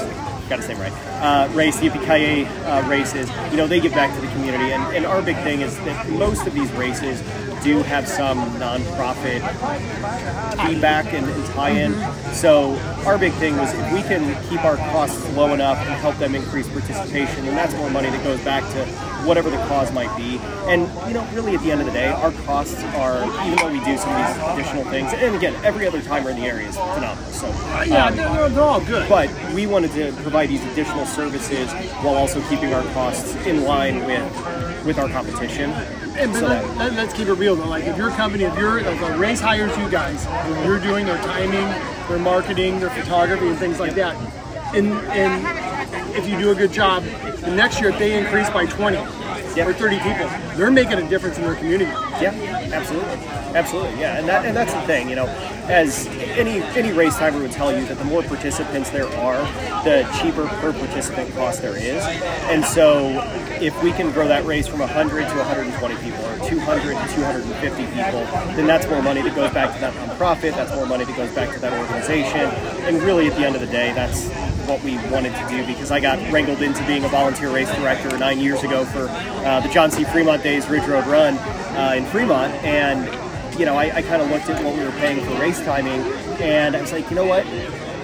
got 0.50 0.58
to 0.58 0.62
say 0.62 0.74
right 0.76 0.92
uh, 1.24 1.50
race, 1.54 1.80
the 1.80 1.90
Yippee 1.90 2.46
uh, 2.46 2.88
races. 2.90 3.30
You 3.52 3.58
know 3.58 3.68
they 3.68 3.80
give 3.80 3.94
back 3.94 4.14
to 4.14 4.22
the 4.22 4.32
community, 4.34 4.72
and, 4.74 4.96
and 4.96 5.06
our 5.06 5.22
big 5.22 5.38
thing 5.38 5.62
is 5.62 5.76
that 5.80 6.10
most 6.10 6.46
of 6.46 6.54
these 6.54 6.72
races 6.74 7.22
do 7.64 7.82
have 7.84 8.08
some 8.08 8.38
nonprofit 8.60 9.40
feedback 10.68 11.14
and, 11.14 11.26
and 11.26 11.46
tie-in. 11.48 11.94
So 12.34 12.76
our 13.06 13.18
big 13.18 13.32
thing 13.34 13.56
was 13.58 13.74
if 13.74 13.94
we 13.94 14.02
can 14.02 14.42
keep 14.50 14.64
our 14.66 14.76
costs 14.76 15.26
low 15.34 15.54
enough 15.54 15.78
and 15.78 15.94
help 15.94 16.18
them 16.18 16.36
increase 16.36 16.68
participation, 16.70 17.48
and 17.48 17.58
that's 17.58 17.74
more 17.76 17.90
money 17.90 18.10
that 18.10 18.24
goes 18.24 18.42
back 18.42 18.64
to 18.74 18.86
whatever 19.26 19.50
the 19.50 19.58
cause 19.68 19.92
might 19.94 20.16
be. 20.18 20.40
And 20.68 20.82
you 21.08 21.14
know, 21.14 21.26
really 21.34 21.56
at 21.56 21.62
the 21.62 21.72
end 21.72 21.80
of 21.80 21.88
the 21.88 21.94
day, 21.94 22.08
our 22.08 22.32
costs 22.44 22.82
are 22.96 23.24
even 23.48 23.58
though 23.58 23.72
we 23.72 23.84
do 23.86 23.98
some 23.98 24.14
of 24.14 24.28
these 24.28 24.44
additional 24.54 24.84
things, 24.92 25.14
and 25.14 25.36
again, 25.36 25.56
every 25.64 25.88
other 25.88 26.02
timer 26.02 26.32
in 26.32 26.38
the 26.38 26.46
area 26.46 26.68
is 26.68 26.76
phenomenal. 26.76 27.32
So 27.32 27.48
yeah, 27.86 28.08
um, 28.08 28.16
they're, 28.16 28.50
they're 28.50 28.64
all 28.64 28.84
good. 28.84 29.08
but 29.08 29.30
we 29.54 29.68
wanted 29.68 29.92
to 29.94 30.12
provide 30.22 30.50
these 30.50 30.64
additional 30.66 31.06
services 31.06 31.72
while 32.04 32.16
also 32.16 32.42
keeping 32.50 32.74
our 32.74 32.84
costs 32.94 33.36
in 33.46 33.64
line 33.64 34.06
with 34.06 34.86
with 34.86 34.98
our 34.98 35.08
competition. 35.08 35.72
And 36.18 36.32
but 36.32 36.40
So 36.40 36.48
let, 36.48 36.62
that- 36.64 36.78
let, 36.78 36.94
let's 36.94 37.14
keep 37.14 37.28
it 37.28 37.34
real 37.34 37.56
though. 37.56 37.68
Like 37.68 37.86
if 37.86 37.98
your 37.98 38.10
company, 38.12 38.44
if 38.44 38.58
you're 38.58 38.80
if 38.80 39.02
a 39.02 39.18
race 39.18 39.40
hires 39.40 39.76
you 39.78 39.90
guys, 39.90 40.26
you're 40.66 40.80
doing 40.80 41.06
their 41.06 41.18
timing, 41.18 41.68
their 42.08 42.20
marketing, 42.20 42.80
their 42.80 42.90
photography, 42.92 43.48
and 43.48 43.58
things 43.58 43.80
like 43.80 43.96
that. 43.96 44.16
And 44.76 44.94
and 45.12 46.16
if 46.16 46.28
you 46.28 46.38
do 46.38 46.52
a 46.52 46.56
good 46.56 46.72
job, 46.72 47.04
the 47.04 47.52
next 47.56 47.80
year 47.82 47.90
if 47.90 48.00
they 48.00 48.18
increase 48.18 48.50
by 48.50 48.66
20 48.66 48.98
Yep. 49.56 49.68
or 49.68 49.74
30 49.74 50.00
people, 50.00 50.28
they're 50.58 50.72
making 50.72 50.94
a 50.94 51.08
difference 51.08 51.38
in 51.38 51.44
their 51.44 51.54
community. 51.56 51.92
Yeah, 52.20 52.32
absolutely, 52.74 53.28
absolutely. 53.56 54.00
Yeah, 54.00 54.20
and 54.20 54.28
that 54.28 54.46
and 54.46 54.56
that's 54.56 54.74
the 54.74 54.82
thing. 54.82 55.10
You 55.10 55.16
know, 55.16 55.28
as 55.68 56.08
any 56.38 56.62
any 56.78 56.92
race 56.92 57.18
timer 57.18 57.42
would 57.42 57.52
tell 57.52 57.78
you 57.78 57.86
that 57.86 57.98
the 57.98 58.06
more 58.06 58.24
participants 58.24 58.90
there 58.90 59.08
are, 59.18 59.42
the 59.84 60.08
cheaper 60.22 60.48
per 60.60 60.74
participant 60.74 61.34
cost 61.36 61.62
there 61.62 61.78
is. 61.78 62.04
And 62.50 62.64
so, 62.66 63.10
if 63.62 63.82
we 63.84 63.92
can 63.92 64.12
grow 64.12 64.28
that 64.28 64.46
race 64.46 64.68
from 64.68 64.80
100 64.80 65.30
to 65.30 65.36
120 65.36 65.96
people, 65.98 66.26
or 66.26 66.50
200 66.50 67.08
to 67.08 67.16
250 67.16 67.86
people, 67.86 68.26
then 68.56 68.68
that's 68.68 68.88
more 68.88 69.02
money 69.02 69.22
that 69.22 69.36
goes 69.36 69.52
back 69.52 69.74
to 69.74 69.82
that 69.82 69.94
nonprofit. 69.94 70.52
That's 70.52 70.74
more 70.76 70.86
money 70.86 71.06
that 71.06 71.16
goes 71.16 71.34
back 71.34 71.54
to 71.54 71.60
that 71.60 71.74
organization. 71.80 72.50
And 72.88 73.02
really, 73.04 73.28
at 73.28 73.38
the 73.38 73.46
end 73.46 73.56
of 73.56 73.62
the 73.62 73.68
day, 73.68 73.94
that's 73.94 74.28
what 74.68 74.82
we 74.84 74.96
wanted 75.10 75.36
to 75.36 75.48
do 75.50 75.66
because 75.66 75.92
I 75.92 76.00
got 76.00 76.20
wrangled 76.32 76.62
into 76.62 76.86
being 76.88 77.04
a 77.04 77.10
volunteer 77.10 77.52
race 77.52 77.74
director 77.76 78.18
nine 78.18 78.40
years 78.40 78.64
ago 78.64 78.86
for 78.86 79.08
uh, 79.10 79.60
the 79.60 79.70
John 79.70 79.92
C. 79.92 80.04
Fremont 80.06 80.42
Days 80.42 80.68
Ridge 80.70 80.88
Road 80.88 81.06
Run 81.08 81.38
uh, 81.76 81.96
in 81.96 82.06
Fremont, 82.06 82.54
and 82.64 83.08
you 83.60 83.66
know 83.66 83.76
I, 83.76 83.96
I 83.96 84.02
kind 84.02 84.22
of 84.22 84.30
looked 84.30 84.50
at 84.50 84.64
what 84.64 84.76
we 84.76 84.84
were 84.84 84.92
paying 84.92 85.24
for 85.26 85.40
race 85.40 85.60
timing, 85.64 86.02
and 86.42 86.76
I 86.76 86.82
was 86.82 86.92
like, 86.92 87.10
you 87.10 87.16
know 87.16 87.26
what, 87.26 87.46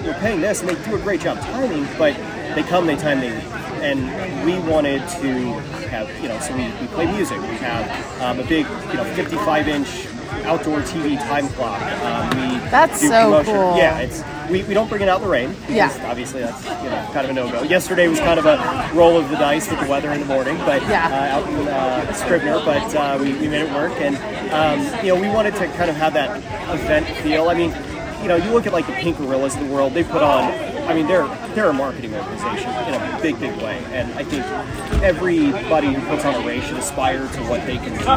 we're 0.04 0.18
paying 0.20 0.40
this, 0.40 0.60
and 0.60 0.70
they 0.70 0.84
do 0.84 0.96
a 0.96 0.98
great 1.00 1.20
job 1.20 1.38
timing, 1.40 1.86
but 1.98 2.14
they 2.54 2.62
come, 2.62 2.86
they 2.86 2.96
time, 2.96 3.20
they 3.20 3.30
leave, 3.30 3.54
and 3.82 4.46
we 4.46 4.58
wanted 4.70 5.00
to 5.20 5.52
have 5.88 6.08
you 6.22 6.28
know 6.28 6.38
so 6.40 6.54
we, 6.56 6.64
we 6.80 6.86
play 6.88 7.06
music, 7.06 7.40
we 7.40 7.56
have 7.56 8.20
um, 8.20 8.40
a 8.40 8.44
big 8.44 8.66
you 8.88 8.94
know 8.94 9.04
55 9.14 9.68
inch 9.68 10.06
outdoor 10.46 10.80
TV 10.80 11.18
time 11.18 11.48
clock. 11.50 11.80
Um, 12.02 12.28
we 12.30 12.58
That's 12.70 13.00
so 13.00 13.42
cool. 13.44 13.76
Yeah, 13.76 13.98
it's 14.00 14.22
we, 14.50 14.64
we 14.64 14.74
don't 14.74 14.88
bring 14.88 15.02
it 15.02 15.08
out 15.08 15.18
in 15.20 15.24
the 15.24 15.30
rain. 15.30 15.54
Yeah. 15.68 15.90
Obviously, 16.10 16.40
that's 16.40 16.64
you 16.64 16.90
know 16.90 17.08
kind 17.12 17.24
of 17.24 17.30
a 17.30 17.32
no 17.32 17.50
go. 17.50 17.62
Yesterday 17.62 18.08
was 18.08 18.18
kind 18.20 18.38
of 18.38 18.46
a 18.46 18.90
roll 18.94 19.16
of 19.16 19.28
the 19.30 19.36
dice 19.36 19.70
with 19.70 19.80
the 19.80 19.86
weather 19.88 20.10
in 20.10 20.20
the 20.20 20.26
morning, 20.26 20.56
but 20.58 20.82
Yeah. 20.82 21.06
uh, 21.08 21.38
out 21.38 21.48
in 21.48 21.68
uh, 21.68 22.12
Scribner, 22.12 22.54
but 22.64 22.94
uh, 22.94 23.18
we, 23.20 23.32
we 23.34 23.48
made 23.48 23.62
it 23.62 23.72
work, 23.72 23.92
and 24.00 24.16
um, 24.52 25.04
you 25.04 25.14
know 25.14 25.20
we 25.20 25.28
wanted 25.28 25.54
to 25.54 25.66
kind 25.76 25.88
of 25.90 25.96
have 25.96 26.12
that 26.14 26.36
event 26.74 27.06
feel. 27.18 27.48
I 27.48 27.54
mean, 27.54 27.70
you 28.22 28.28
know, 28.28 28.36
you 28.36 28.50
look 28.50 28.66
at 28.66 28.72
like 28.72 28.86
the 28.86 28.92
Pink 28.94 29.18
Gorillas 29.18 29.54
of 29.56 29.66
the 29.66 29.72
world; 29.72 29.94
they 29.94 30.04
put 30.04 30.22
on. 30.22 30.69
I 30.90 30.94
mean, 30.94 31.06
they're 31.06 31.28
they're 31.54 31.70
a 31.70 31.72
marketing 31.72 32.12
organization 32.12 32.68
in 32.68 32.94
a 32.94 33.18
big, 33.22 33.38
big 33.38 33.56
way, 33.62 33.78
and 33.92 34.12
I 34.14 34.24
think 34.24 34.44
everybody 35.04 35.92
who 35.92 36.04
puts 36.08 36.24
on 36.24 36.34
a 36.34 36.44
race 36.44 36.66
should 36.66 36.78
aspire 36.78 37.28
to 37.28 37.40
what 37.44 37.64
they 37.64 37.76
can 37.76 37.96
do. 37.96 38.08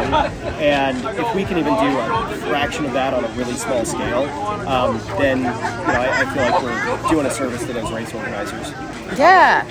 And 0.59 0.97
if 1.19 1.35
we 1.35 1.45
can 1.45 1.59
even 1.59 1.75
do 1.75 1.99
a 1.99 2.35
fraction 2.47 2.85
of 2.85 2.93
that 2.93 3.13
on 3.13 3.25
a 3.25 3.27
really 3.33 3.53
small 3.53 3.85
scale, 3.85 4.23
um, 4.67 4.97
then 5.19 5.37
you 5.37 5.43
know 5.43 5.53
I, 5.53 6.21
I 6.21 6.33
feel 6.33 6.43
like 6.49 6.63
we're 6.63 7.09
doing 7.09 7.27
a 7.27 7.31
service 7.31 7.63
to 7.67 7.73
those 7.73 7.91
race 7.91 8.11
organizers. 8.11 8.71
Yeah. 9.19 9.67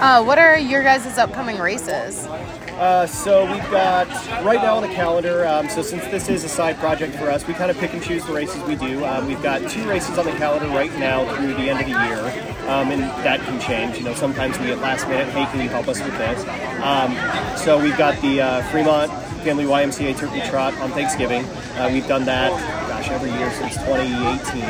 Uh, 0.00 0.22
what 0.22 0.38
are 0.38 0.56
your 0.56 0.84
guys' 0.84 1.18
upcoming 1.18 1.58
races? 1.58 2.28
Uh, 2.76 3.06
so 3.06 3.50
we've 3.50 3.70
got 3.70 4.06
right 4.44 4.60
now 4.60 4.76
on 4.76 4.82
the 4.82 4.94
calendar. 4.94 5.46
Um, 5.46 5.66
so 5.70 5.80
since 5.80 6.04
this 6.08 6.28
is 6.28 6.44
a 6.44 6.48
side 6.48 6.76
project 6.76 7.16
for 7.16 7.30
us, 7.30 7.46
we 7.46 7.54
kind 7.54 7.70
of 7.70 7.78
pick 7.78 7.94
and 7.94 8.02
choose 8.02 8.22
the 8.26 8.34
races 8.34 8.62
we 8.64 8.76
do. 8.76 9.02
Um, 9.02 9.26
we've 9.26 9.42
got 9.42 9.66
two 9.70 9.88
races 9.88 10.18
on 10.18 10.26
the 10.26 10.32
calendar 10.32 10.68
right 10.68 10.92
now 10.98 11.24
through 11.36 11.54
the 11.54 11.70
end 11.70 11.80
of 11.80 11.86
the 11.86 11.92
year, 11.92 12.20
um, 12.68 12.90
and 12.90 13.00
that 13.24 13.40
can 13.40 13.58
change. 13.60 13.96
You 13.96 14.04
know, 14.04 14.12
sometimes 14.12 14.58
we 14.58 14.66
get 14.66 14.78
last 14.80 15.08
minute, 15.08 15.28
hey, 15.28 15.46
can 15.46 15.62
you 15.62 15.70
help 15.70 15.88
us 15.88 16.02
with 16.02 16.18
this? 16.18 16.44
Um, 16.82 17.16
so 17.56 17.82
we've 17.82 17.96
got 17.96 18.20
the 18.20 18.42
uh, 18.42 18.62
Fremont 18.70 19.10
Family 19.46 19.64
YMCA 19.64 20.16
Turkey 20.18 20.40
Trot 20.50 20.74
on 20.80 20.90
Thanksgiving. 20.90 21.44
Uh, 21.78 21.88
we've 21.92 22.08
done 22.08 22.24
that, 22.24 22.50
gosh, 22.88 23.08
every 23.10 23.30
year 23.30 23.48
since 23.52 23.74
2018. 23.76 24.64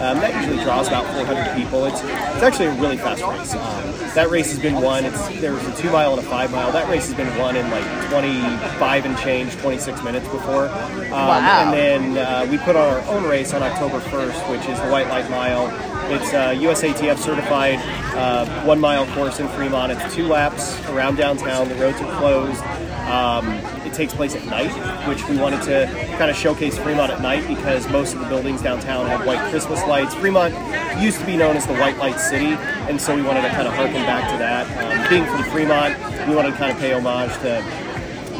Um, 0.00 0.20
that 0.20 0.32
usually 0.36 0.62
draws 0.62 0.86
about 0.86 1.04
400 1.16 1.56
people. 1.56 1.84
It's 1.86 2.00
it's 2.00 2.42
actually 2.44 2.66
a 2.66 2.74
really 2.74 2.96
fast 2.96 3.24
race. 3.24 3.54
Um, 3.54 4.14
that 4.14 4.30
race 4.30 4.48
has 4.52 4.60
been 4.60 4.80
won. 4.80 5.04
It's 5.04 5.40
there 5.40 5.52
was 5.52 5.66
a 5.66 5.74
two 5.76 5.90
mile 5.90 6.12
and 6.16 6.24
a 6.24 6.30
five 6.30 6.52
mile. 6.52 6.70
That 6.70 6.88
race 6.88 7.08
has 7.08 7.16
been 7.16 7.36
won 7.38 7.56
in 7.56 7.68
like 7.72 7.82
25 8.08 9.04
and 9.06 9.18
change, 9.18 9.56
26 9.56 10.00
minutes 10.04 10.28
before. 10.28 10.68
Um, 10.68 11.10
Wow. 11.10 11.72
And 11.72 12.14
then 12.16 12.24
uh, 12.24 12.48
we 12.48 12.56
put 12.58 12.76
on 12.76 12.88
our 12.88 13.00
own 13.12 13.24
race 13.24 13.52
on 13.52 13.64
October 13.64 13.98
1st, 13.98 14.48
which 14.52 14.68
is 14.68 14.78
the 14.80 14.88
White 14.90 15.08
Light 15.08 15.28
Mile. 15.28 15.66
It's 16.12 16.32
a 16.32 16.54
USATF 16.54 17.18
certified 17.18 17.80
uh, 18.16 18.46
one 18.64 18.78
mile 18.78 19.06
course 19.14 19.40
in 19.40 19.48
Fremont. 19.48 19.90
It's 19.90 20.14
two 20.14 20.28
laps 20.28 20.78
around 20.88 21.16
downtown. 21.16 21.68
The 21.68 21.74
roads 21.74 22.00
are 22.00 22.16
closed. 22.18 22.62
Um, 23.10 23.59
takes 24.00 24.14
place 24.14 24.34
at 24.34 24.42
night, 24.46 24.70
which 25.06 25.22
we 25.28 25.36
wanted 25.36 25.60
to 25.62 25.84
kind 26.16 26.30
of 26.30 26.36
showcase 26.36 26.78
Fremont 26.78 27.12
at 27.12 27.20
night 27.20 27.46
because 27.46 27.86
most 27.90 28.14
of 28.14 28.20
the 28.20 28.26
buildings 28.28 28.62
downtown 28.62 29.04
have 29.04 29.26
white 29.26 29.50
Christmas 29.50 29.78
lights. 29.86 30.14
Fremont 30.14 30.54
used 31.02 31.20
to 31.20 31.26
be 31.26 31.36
known 31.36 31.54
as 31.54 31.66
the 31.66 31.74
White 31.74 31.98
Light 31.98 32.18
City, 32.18 32.52
and 32.88 32.98
so 32.98 33.14
we 33.14 33.20
wanted 33.20 33.42
to 33.42 33.50
kind 33.50 33.68
of 33.68 33.74
harken 33.74 34.02
back 34.04 34.30
to 34.32 34.38
that. 34.38 34.64
Um, 35.04 35.10
being 35.10 35.26
from 35.26 35.42
Fremont, 35.52 35.98
we 36.26 36.34
wanted 36.34 36.52
to 36.52 36.56
kind 36.56 36.72
of 36.72 36.78
pay 36.78 36.94
homage 36.94 37.30
to 37.42 37.60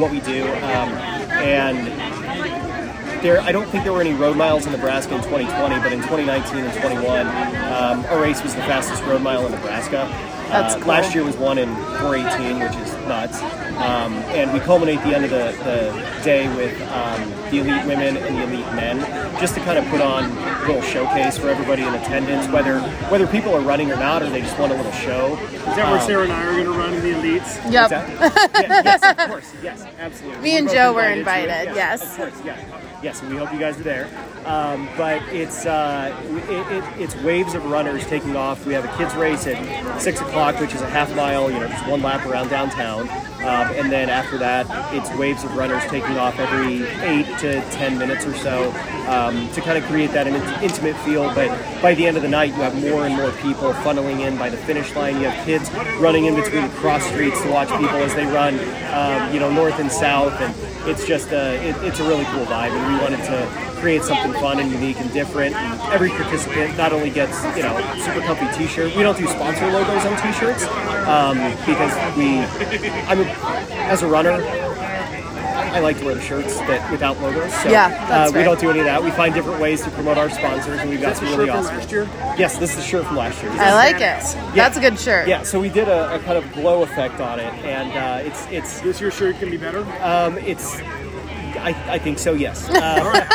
what 0.01 0.11
we 0.11 0.21
do. 0.21 0.45
Um, 0.49 0.89
and 1.45 1.77
there, 3.23 3.43
I 3.43 3.53
don't 3.53 3.69
think 3.69 3.85
there 3.85 3.93
were 3.93 4.01
any 4.01 4.15
road 4.15 4.39
miles 4.39 4.65
in 4.65 4.73
Nebraska 4.73 5.15
in 5.15 5.21
2020, 5.25 5.75
but 5.81 5.93
in 5.93 6.01
2019 6.01 6.65
and 6.65 6.73
21, 6.81 7.27
um, 7.27 8.03
our 8.07 8.23
race 8.23 8.43
was 8.43 8.55
the 8.55 8.63
fastest 8.63 9.03
road 9.03 9.21
mile 9.21 9.45
in 9.45 9.53
Nebraska. 9.53 10.09
That's 10.49 10.75
Uh, 10.75 10.79
cool. 10.79 10.89
Last 10.89 11.15
year 11.15 11.23
was 11.23 11.37
one 11.37 11.59
in 11.59 11.69
418, 12.01 12.61
which 12.61 12.77
is 12.77 12.91
nuts. 13.11 13.43
Um, 13.83 14.13
and 14.39 14.53
we 14.53 14.61
culminate 14.61 15.01
the 15.03 15.15
end 15.15 15.25
of 15.25 15.31
the, 15.31 15.53
the 15.65 16.23
day 16.25 16.47
with 16.55 16.81
um, 16.93 17.21
the 17.51 17.59
elite 17.59 17.85
women 17.87 18.17
and 18.17 18.37
the 18.39 18.43
elite 18.45 18.73
men, 18.75 18.99
just 19.41 19.55
to 19.55 19.61
kind 19.61 19.79
of 19.79 19.85
put 19.87 20.01
on 20.01 20.25
a 20.31 20.61
little 20.67 20.83
showcase 20.83 21.37
for 21.39 21.49
everybody 21.49 21.83
in 21.83 21.93
attendance, 21.95 22.47
whether 22.53 22.81
whether 23.11 23.27
people 23.27 23.55
are 23.55 23.61
running 23.61 23.91
or 23.91 23.97
not, 23.97 24.23
or 24.23 24.31
they 24.31 24.41
just 24.41 24.59
want 24.59 24.73
a 24.73 24.77
little 24.77 24.93
show. 24.93 25.37
Is 25.39 25.77
that 25.77 25.91
where 25.91 26.01
Um, 26.01 26.07
Sarah 26.07 26.23
and 26.25 26.33
I 26.33 26.45
are 26.45 26.53
going 26.53 26.65
to 26.65 26.71
run 26.73 26.95
in 26.95 27.03
the 27.03 27.13
elites? 27.13 27.73
Yep. 27.73 27.91
What's? 27.91 28.41
Yeah, 28.61 28.83
yes, 28.85 29.03
of 29.19 29.29
course. 29.29 29.53
Yes, 29.63 29.85
absolutely. 29.99 30.43
Me 30.43 30.57
and 30.57 30.67
both 30.67 30.75
Joe 30.77 30.93
were 30.95 31.03
to 31.03 31.13
it. 31.13 31.19
invited, 31.19 31.75
yes. 31.75 32.03
Of 32.19 32.31
course, 32.33 32.43
yeah. 32.45 32.90
Yes, 33.03 33.23
we 33.23 33.37
hope 33.37 33.51
you 33.53 33.59
guys 33.59 33.81
are 33.81 33.83
there. 33.83 34.09
Um, 34.45 34.89
but 34.97 35.23
it's 35.29 35.65
uh, 35.65 36.15
it, 36.49 36.73
it, 36.73 37.01
it's 37.01 37.15
waves 37.23 37.55
of 37.55 37.65
runners 37.65 38.07
taking 38.07 38.37
off. 38.37 38.67
We 38.67 38.75
have 38.75 38.85
a 38.85 38.97
kids 38.99 39.15
race 39.15 39.47
at 39.47 40.01
six 40.01 40.21
o'clock, 40.21 40.61
which 40.61 40.75
is 40.75 40.83
a 40.83 40.89
half 40.89 41.15
mile, 41.17 41.51
you 41.51 41.61
know, 41.61 41.69
just 41.69 41.87
one 41.89 42.03
lap 42.03 42.27
around 42.27 42.49
downtown. 42.49 43.09
Um, 43.41 43.73
and 43.75 43.91
then 43.91 44.11
after 44.11 44.37
that, 44.39 44.67
it's 44.95 45.11
waves 45.17 45.45
of 45.45 45.57
runners 45.57 45.83
taking 45.85 46.19
off 46.19 46.39
every 46.39 46.87
eight 47.03 47.27
to 47.39 47.63
ten 47.71 47.99
minutes 47.99 48.27
or 48.27 48.35
so 48.35 48.71
um, 49.09 49.49
to 49.53 49.61
kind 49.61 49.79
of 49.79 49.85
create 49.85 50.11
that 50.13 50.27
intimate 50.63 50.97
feel. 50.99 51.25
But 51.35 51.49
by 51.81 51.95
the 51.95 52.07
end 52.07 52.17
of 52.17 52.23
the 52.23 52.29
night, 52.29 52.49
you 52.49 52.61
have 52.63 52.79
more 52.81 53.07
and 53.07 53.17
more 53.17 53.31
people 53.33 53.73
funneling 53.73 54.21
in 54.21 54.37
by 54.37 54.51
the 54.51 54.59
finish 54.59 54.95
line. 54.95 55.17
You 55.17 55.29
have 55.29 55.47
kids 55.47 55.73
running 56.01 56.27
in 56.27 56.35
between 56.35 56.69
cross 56.71 57.03
streets 57.07 57.41
to 57.43 57.51
watch 57.51 57.69
people 57.71 57.97
as 57.97 58.15
they 58.15 58.27
run, 58.27 58.59
um, 58.93 59.33
you 59.33 59.41
know, 59.41 59.51
north 59.51 59.79
and 59.79 59.91
south, 59.91 60.39
and 60.41 60.55
it's 60.89 61.07
just 61.07 61.33
a 61.33 61.55
it, 61.67 61.77
it's 61.83 62.01
a 62.01 62.05
really 62.07 62.25
cool 62.27 62.45
vibe. 62.45 62.73
And 62.73 62.95
we 62.95 63.01
wanted 63.01 63.25
to 63.25 63.70
create 63.81 64.03
something 64.03 64.33
fun 64.35 64.61
and 64.61 64.71
unique 64.71 65.01
and 65.01 65.13
different. 65.13 65.55
And 65.57 65.81
every 65.93 66.11
participant 66.11 66.77
not 66.77 66.93
only 66.93 67.11
gets 67.11 67.43
you 67.57 67.63
know 67.63 67.77
super 68.05 68.21
comfy 68.21 68.47
T-shirt. 68.57 68.95
We 68.97 69.03
don't 69.03 69.19
do 69.19 69.27
sponsor 69.27 69.71
logos 69.71 70.05
on 70.07 70.21
T-shirts 70.23 70.65
um, 71.07 71.37
because 71.67 71.93
we 72.17 72.39
I'm 73.09 73.21
a, 73.21 73.25
as 73.91 74.03
a 74.03 74.07
runner 74.07 74.41
I 75.73 75.79
like 75.79 75.99
to 76.01 76.05
wear 76.05 76.17
the 76.17 76.21
shirts 76.21 76.59
that 76.59 76.91
without 76.91 77.21
logos. 77.21 77.53
So, 77.63 77.69
Yeah, 77.69 77.91
that's 77.91 78.31
uh, 78.31 78.33
we 78.33 78.41
fair. 78.41 78.45
don't 78.45 78.59
do 78.61 78.71
any 78.71 78.81
of 78.81 78.87
that. 78.87 79.05
We 79.05 79.13
find 79.13 79.33
different 79.33 79.61
ways 79.61 79.83
to 79.85 79.91
promote 79.91 80.19
our 80.19 80.29
sponsors, 80.29 80.81
and 80.81 80.91
we've 80.91 81.01
got 81.01 81.15
That's 81.15 81.21
the 81.21 81.27
some 81.27 81.35
shirt 81.37 81.39
really 81.39 81.51
from 81.51 81.59
awesome. 81.61 81.77
last 81.77 81.93
year. 81.93 82.09
Yes, 82.37 82.59
this 82.59 82.71
is 82.71 82.77
the 82.77 82.83
shirt 82.83 83.07
from 83.07 83.17
last 83.17 83.41
year. 83.41 83.53
I 83.53 83.75
like 83.75 83.97
it. 83.97 84.01
Yeah. 84.01 84.51
That's 84.55 84.77
a 84.79 84.81
good 84.81 84.99
shirt. 84.99 85.29
Yeah, 85.29 85.45
so 85.45 85.61
we 85.61 85.69
did 85.69 85.87
a, 85.87 86.17
a 86.17 86.19
kind 86.21 86.37
of 86.37 86.53
glow 86.55 86.83
effect 86.83 87.21
on 87.21 87.39
it, 87.39 87.53
and 87.65 87.93
uh, 87.93 88.27
it's 88.27 88.47
it's 88.51 88.81
This 88.81 89.01
year's 89.01 89.15
shirt 89.15 89.39
can 89.39 89.49
be 89.49 89.57
better. 89.59 89.83
um, 90.03 90.39
it's. 90.39 90.81
I, 91.63 91.95
I 91.95 91.99
think 91.99 92.19
so. 92.19 92.33
Yes. 92.35 92.69
Uh, 92.81 93.27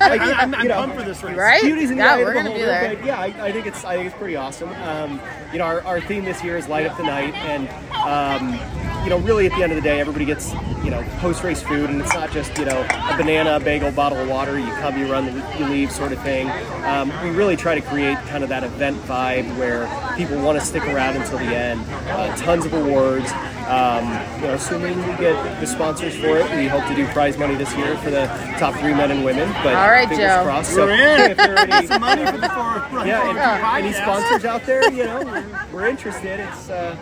I, 0.00 0.42
am 0.42 0.54
I'm 0.54 0.62
you 0.62 0.68
know, 0.68 0.76
pumped 0.76 0.96
for 0.96 1.02
this 1.02 1.22
race. 1.22 1.36
Right? 1.36 1.62
Beauty's 1.62 1.90
in 1.90 1.98
the 1.98 2.02
yeah, 2.02 2.14
eye 2.14 2.18
of 2.18 2.26
we're 2.26 2.34
the 2.34 2.40
gonna 2.40 2.50
be 2.50 2.60
beholder, 2.60 2.96
but 2.96 3.04
yeah, 3.04 3.18
I, 3.18 3.46
I 3.46 3.52
think 3.52 3.66
it's 3.66 3.84
I 3.84 3.96
think 3.96 4.06
it's 4.08 4.16
pretty 4.16 4.36
awesome. 4.36 4.70
Um, 4.70 5.20
you 5.52 5.58
know, 5.58 5.64
our, 5.64 5.82
our 5.82 6.00
theme 6.00 6.24
this 6.24 6.42
year 6.42 6.56
is 6.56 6.68
light 6.68 6.86
up 6.86 6.96
the 6.96 7.04
night, 7.04 7.34
and 7.34 7.68
um, 7.92 8.58
you 9.04 9.10
know, 9.10 9.18
really 9.18 9.46
at 9.46 9.52
the 9.56 9.62
end 9.62 9.72
of 9.72 9.76
the 9.76 9.82
day, 9.82 10.00
everybody 10.00 10.24
gets 10.24 10.52
you 10.84 10.90
know 10.90 11.02
post 11.18 11.42
race 11.42 11.62
food, 11.62 11.90
and 11.90 12.00
it's 12.00 12.12
not 12.14 12.30
just 12.30 12.56
you 12.58 12.64
know 12.64 12.80
a 12.80 13.16
banana, 13.16 13.56
a 13.56 13.60
bagel, 13.60 13.90
bottle 13.92 14.18
of 14.18 14.28
water. 14.28 14.58
You 14.58 14.66
come, 14.74 14.98
you 14.98 15.10
run, 15.10 15.26
you 15.58 15.66
leave, 15.66 15.90
sort 15.92 16.12
of 16.12 16.20
thing. 16.22 16.50
Um, 16.84 17.08
we 17.22 17.30
really 17.30 17.56
try 17.56 17.74
to 17.74 17.80
create 17.80 18.16
kind 18.28 18.42
of 18.42 18.48
that 18.50 18.64
event 18.64 18.96
vibe 19.02 19.46
where 19.58 19.86
people 20.16 20.40
want 20.42 20.58
to 20.58 20.64
stick 20.64 20.82
around 20.84 21.16
until 21.16 21.38
the 21.38 21.44
end. 21.44 21.80
Uh, 22.08 22.34
tons 22.36 22.64
of 22.66 22.72
awards. 22.72 23.30
Um, 23.68 24.04
you 24.40 24.46
know, 24.48 24.54
assuming 24.54 24.96
we 24.96 25.16
get 25.18 25.60
the 25.60 25.66
sponsors 25.66 26.16
for 26.16 26.38
it, 26.38 26.50
we 26.56 26.66
hope 26.68 26.86
to 26.88 26.94
do 26.94 27.06
prize 27.08 27.36
money 27.36 27.54
this 27.54 27.74
year 27.76 27.98
for 27.98 28.10
the 28.10 28.24
top 28.58 28.74
three 28.76 28.94
men 28.94 29.10
and 29.10 29.22
women. 29.22 29.46
But 29.62 29.74
All 29.74 29.90
right, 29.90 30.08
fingers 30.08 30.26
Joe. 30.26 30.42
crossed. 30.44 30.74
We're 30.74 30.90
in. 30.90 31.30
if 31.32 31.36
there 31.36 31.54
are 31.54 31.58
any, 31.58 31.86
Some 31.86 32.00
money 32.00 32.24
for 32.24 32.38
the 32.38 32.48
four. 32.90 33.04
yeah, 33.06 33.28
and 33.28 33.36
Yeah. 33.36 33.74
any 33.76 33.92
sponsors 33.92 34.46
out 34.46 34.64
there, 34.64 34.90
you 34.90 35.04
know, 35.04 35.20
we're, 35.22 35.66
we're 35.82 35.86
interested. 35.88 36.40
It's 36.40 36.70
uh, 36.70 36.96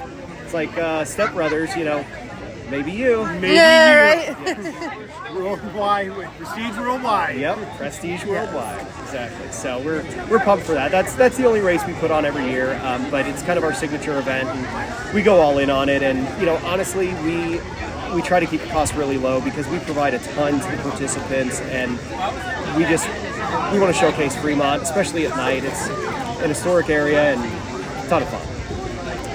it's 0.47 0.55
like 0.55 0.79
uh, 0.79 1.05
Step 1.05 1.33
Brothers, 1.35 1.75
you 1.75 1.85
know, 1.85 2.07
maybe 2.71 2.93
you. 2.93 3.25
Maybe 3.41 3.55
Yeah, 3.55 4.31
you. 4.31 4.55
right. 4.55 5.03
Worldwide, 5.35 6.13
Prestige 6.39 6.79
Worldwide. 6.79 7.37
Yep, 7.37 7.77
Prestige 7.77 8.25
Worldwide, 8.25 8.81
exactly. 9.03 9.51
So 9.51 9.81
we're 9.81 10.05
we're 10.31 10.39
pumped 10.39 10.65
for 10.65 10.73
that. 10.75 10.93
That's 10.93 11.15
that's 11.15 11.37
the 11.37 11.47
only 11.47 11.61
race 11.61 11.85
we 11.85 11.95
put 11.95 12.13
on 12.13 12.25
every 12.25 12.45
year, 12.49 12.77
um, 12.85 13.11
but 13.11 13.27
it's 13.27 13.43
kind 13.43 13.59
of 13.59 13.65
our 13.65 13.75
signature 13.75 14.17
event, 14.21 14.49
and 14.49 15.15
we 15.15 15.21
go 15.21 15.41
all 15.41 15.59
in 15.59 15.69
on 15.69 15.89
it. 15.89 16.05
And 16.05 16.19
you 16.41 16.47
know, 16.47 16.57
honestly, 16.59 17.09
we 17.25 17.61
we 18.15 18.23
try 18.23 18.39
to 18.39 18.47
keep 18.47 18.61
the 18.61 18.69
cost 18.69 18.95
really 18.95 19.19
low 19.19 19.41
because 19.41 19.67
we 19.67 19.81
provide 19.81 20.15
a 20.15 20.21
ton 20.21 20.61
to 20.61 20.71
the 20.77 20.83
participants, 20.83 21.61
and 21.63 21.91
we 22.77 22.85
just 22.85 23.09
we 23.73 23.81
want 23.81 23.93
to 23.93 24.01
showcase 24.01 24.37
Fremont, 24.37 24.81
especially 24.81 25.27
at 25.27 25.37
night. 25.37 25.65
It's 25.65 25.89
an 26.41 26.49
historic 26.49 26.89
area 26.89 27.35
and 27.35 27.41
a 27.45 28.09
ton 28.09 28.23
of 28.23 28.29
fun. 28.29 28.56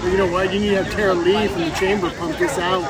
Well, 0.01 0.09
you 0.09 0.17
know 0.17 0.27
what? 0.31 0.53
You 0.53 0.59
need 0.59 0.69
to 0.71 0.83
have 0.83 0.91
Tara 0.93 1.13
Lee 1.13 1.47
from 1.47 1.61
the 1.61 1.69
chamber 1.71 2.09
pump 2.11 2.37
this 2.37 2.57
out. 2.57 2.81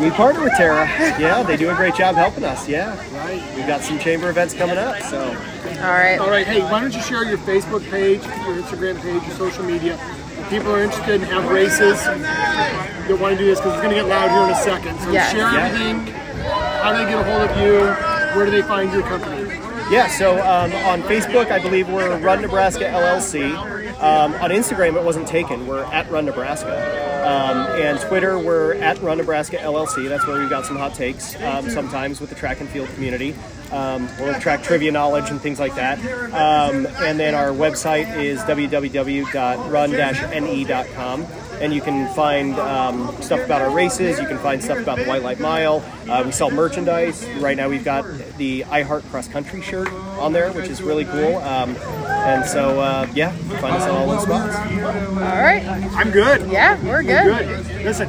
We 0.00 0.10
partner 0.10 0.44
with 0.44 0.52
Tara. 0.56 0.86
Yeah, 1.18 1.42
they 1.42 1.56
do 1.56 1.70
a 1.70 1.74
great 1.74 1.94
job 1.94 2.14
helping 2.16 2.44
us. 2.44 2.68
Yeah, 2.68 2.94
Right. 3.16 3.42
we've 3.56 3.66
got 3.66 3.80
some 3.82 3.98
chamber 3.98 4.28
events 4.28 4.52
coming 4.54 4.76
up. 4.78 5.00
So 5.02 5.22
All 5.24 5.90
right. 5.92 6.18
All 6.18 6.28
right. 6.30 6.46
Hey, 6.46 6.60
why 6.62 6.80
don't 6.80 6.92
you 6.94 7.00
share 7.00 7.24
your 7.24 7.38
Facebook 7.38 7.88
page, 7.90 8.22
your 8.22 8.56
Instagram 8.56 9.00
page, 9.00 9.22
your 9.26 9.36
social 9.36 9.64
media? 9.64 9.94
If 10.38 10.50
people 10.50 10.70
are 10.74 10.82
interested 10.82 11.14
and 11.22 11.24
have 11.24 11.48
races, 11.50 12.02
they 13.08 13.14
want 13.14 13.32
to 13.32 13.38
do 13.38 13.46
this 13.46 13.58
because 13.58 13.72
it's 13.74 13.82
going 13.82 13.90
to 13.90 13.94
get 13.96 14.06
loud 14.06 14.30
here 14.30 14.42
in 14.44 14.50
a 14.50 14.54
second. 14.62 15.00
So 15.00 15.10
Yes. 15.10 15.30
share 15.32 15.40
Yeah. 15.50 15.66
everything. 15.66 16.06
How 16.82 16.92
do 16.92 16.98
they 16.98 17.10
get 17.10 17.18
a 17.18 17.24
hold 17.24 17.50
of 17.50 17.56
you? 17.60 17.80
Where 18.36 18.44
do 18.44 18.50
they 18.52 18.62
find 18.62 18.92
your 18.92 19.02
company? 19.02 19.50
yeah, 19.90 20.08
so 20.08 20.34
um, 20.44 20.72
on 20.84 21.02
Facebook, 21.04 21.50
I 21.50 21.58
believe 21.58 21.88
we're 21.88 22.16
Run 22.18 22.42
Nebraska 22.42 22.84
LLC. 22.84 23.50
Um, 24.00 24.34
on 24.34 24.50
Instagram, 24.50 24.96
it 24.96 25.02
wasn't 25.04 25.26
taken. 25.26 25.66
We're 25.66 25.84
at 25.84 26.10
Run 26.10 26.26
Nebraska. 26.26 27.06
Um, 27.26 27.56
and 27.80 27.98
Twitter, 28.00 28.38
we're 28.38 28.74
at 28.74 29.00
Run 29.02 29.18
Nebraska 29.18 29.56
LLC. 29.56 30.08
That's 30.08 30.26
where 30.26 30.38
we've 30.38 30.50
got 30.50 30.64
some 30.64 30.76
hot 30.76 30.94
takes 30.94 31.34
um, 31.42 31.68
sometimes 31.70 32.20
with 32.20 32.30
the 32.30 32.36
track 32.36 32.60
and 32.60 32.68
field 32.68 32.88
community, 32.90 33.34
um, 33.72 34.08
or 34.20 34.34
track 34.34 34.62
trivia 34.62 34.92
knowledge 34.92 35.30
and 35.30 35.40
things 35.40 35.58
like 35.58 35.74
that. 35.74 35.98
Um, 36.32 36.86
and 36.98 37.18
then 37.18 37.34
our 37.34 37.48
website 37.48 38.16
is 38.16 38.38
www.run-ne.com. 38.40 39.26
And 41.60 41.72
you 41.72 41.80
can 41.80 42.12
find 42.14 42.54
um, 42.58 43.14
stuff 43.22 43.40
about 43.44 43.62
our 43.62 43.70
races. 43.70 44.18
You 44.18 44.26
can 44.26 44.38
find 44.38 44.62
stuff 44.62 44.78
about 44.78 44.98
the 44.98 45.04
White 45.04 45.22
Light 45.22 45.40
Mile. 45.40 45.82
Uh, 46.08 46.22
we 46.24 46.32
sell 46.32 46.50
merchandise. 46.50 47.26
Right 47.38 47.56
now, 47.56 47.68
we've 47.68 47.84
got 47.84 48.04
the 48.36 48.64
I 48.64 48.82
Heart 48.82 49.04
Cross 49.04 49.28
Country 49.28 49.62
shirt 49.62 49.90
on 50.18 50.32
there, 50.32 50.52
which 50.52 50.68
is 50.68 50.82
really 50.82 51.04
cool. 51.04 51.36
Um, 51.36 51.76
and 51.76 52.44
so, 52.44 52.80
uh, 52.80 53.08
yeah, 53.14 53.32
find 53.60 53.76
us 53.76 53.82
on 53.84 53.90
all 53.90 54.06
those 54.08 54.22
spots. 54.22 54.56
All 54.56 55.14
right. 55.42 55.64
I'm 55.66 56.10
good. 56.10 56.50
Yeah, 56.50 56.82
we're 56.84 57.02
good. 57.02 57.66
Good. 57.66 57.84
Listen, 57.84 58.08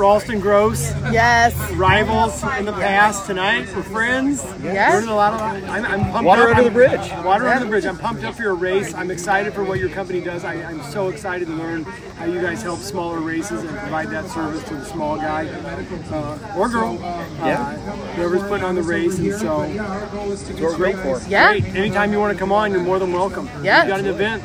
Ralston 0.00 0.40
Gross, 0.40 0.92
Yes. 1.12 1.54
rivals 1.72 2.42
in 2.58 2.64
the 2.64 2.72
past. 2.72 3.26
Tonight, 3.26 3.68
we're 3.76 3.82
friends. 3.82 4.42
Yes. 4.62 4.94
Learned 4.94 5.10
a 5.10 5.14
lot 5.14 5.34
of. 5.34 5.40
I'm, 5.68 5.84
I'm 5.84 6.00
pumped 6.10 6.24
Water 6.24 6.44
up. 6.48 6.56
under 6.56 6.64
the 6.64 6.70
bridge. 6.70 7.10
Water 7.22 7.46
under 7.46 7.64
the 7.66 7.70
bridge. 7.70 7.84
I'm 7.84 7.98
pumped 7.98 8.24
up 8.24 8.34
for 8.34 8.42
your 8.42 8.54
race. 8.54 8.94
I'm 8.94 9.10
excited 9.10 9.52
for 9.52 9.62
what 9.62 9.78
your 9.78 9.90
company 9.90 10.22
does. 10.22 10.42
I, 10.42 10.54
I'm 10.54 10.82
so 10.84 11.08
excited 11.10 11.48
to 11.48 11.52
learn 11.54 11.84
how 11.84 12.24
you 12.24 12.40
guys 12.40 12.62
help 12.62 12.78
smaller 12.80 13.20
races 13.20 13.62
and 13.62 13.76
provide 13.78 14.08
that 14.08 14.26
service 14.30 14.64
to 14.68 14.74
the 14.76 14.84
small 14.86 15.16
guy 15.18 15.46
uh, 15.48 16.56
or 16.56 16.70
girl. 16.70 16.94
Yeah. 16.94 17.60
Uh, 17.60 17.76
whoever's 18.14 18.42
putting 18.44 18.64
on 18.64 18.76
the 18.76 18.82
race, 18.82 19.18
and 19.18 19.34
so 19.34 19.66
That's 19.70 20.48
what 20.50 20.60
we're 20.62 20.76
great 20.76 20.96
for. 20.96 21.20
Yeah. 21.28 21.50
great. 21.58 21.74
Anytime 21.76 22.10
you 22.10 22.18
want 22.18 22.32
to 22.32 22.38
come 22.38 22.52
on, 22.52 22.72
you're 22.72 22.80
more 22.80 22.98
than 22.98 23.12
welcome. 23.12 23.50
Yeah. 23.62 23.82
You 23.82 23.88
got 23.90 24.00
an 24.00 24.06
event. 24.06 24.42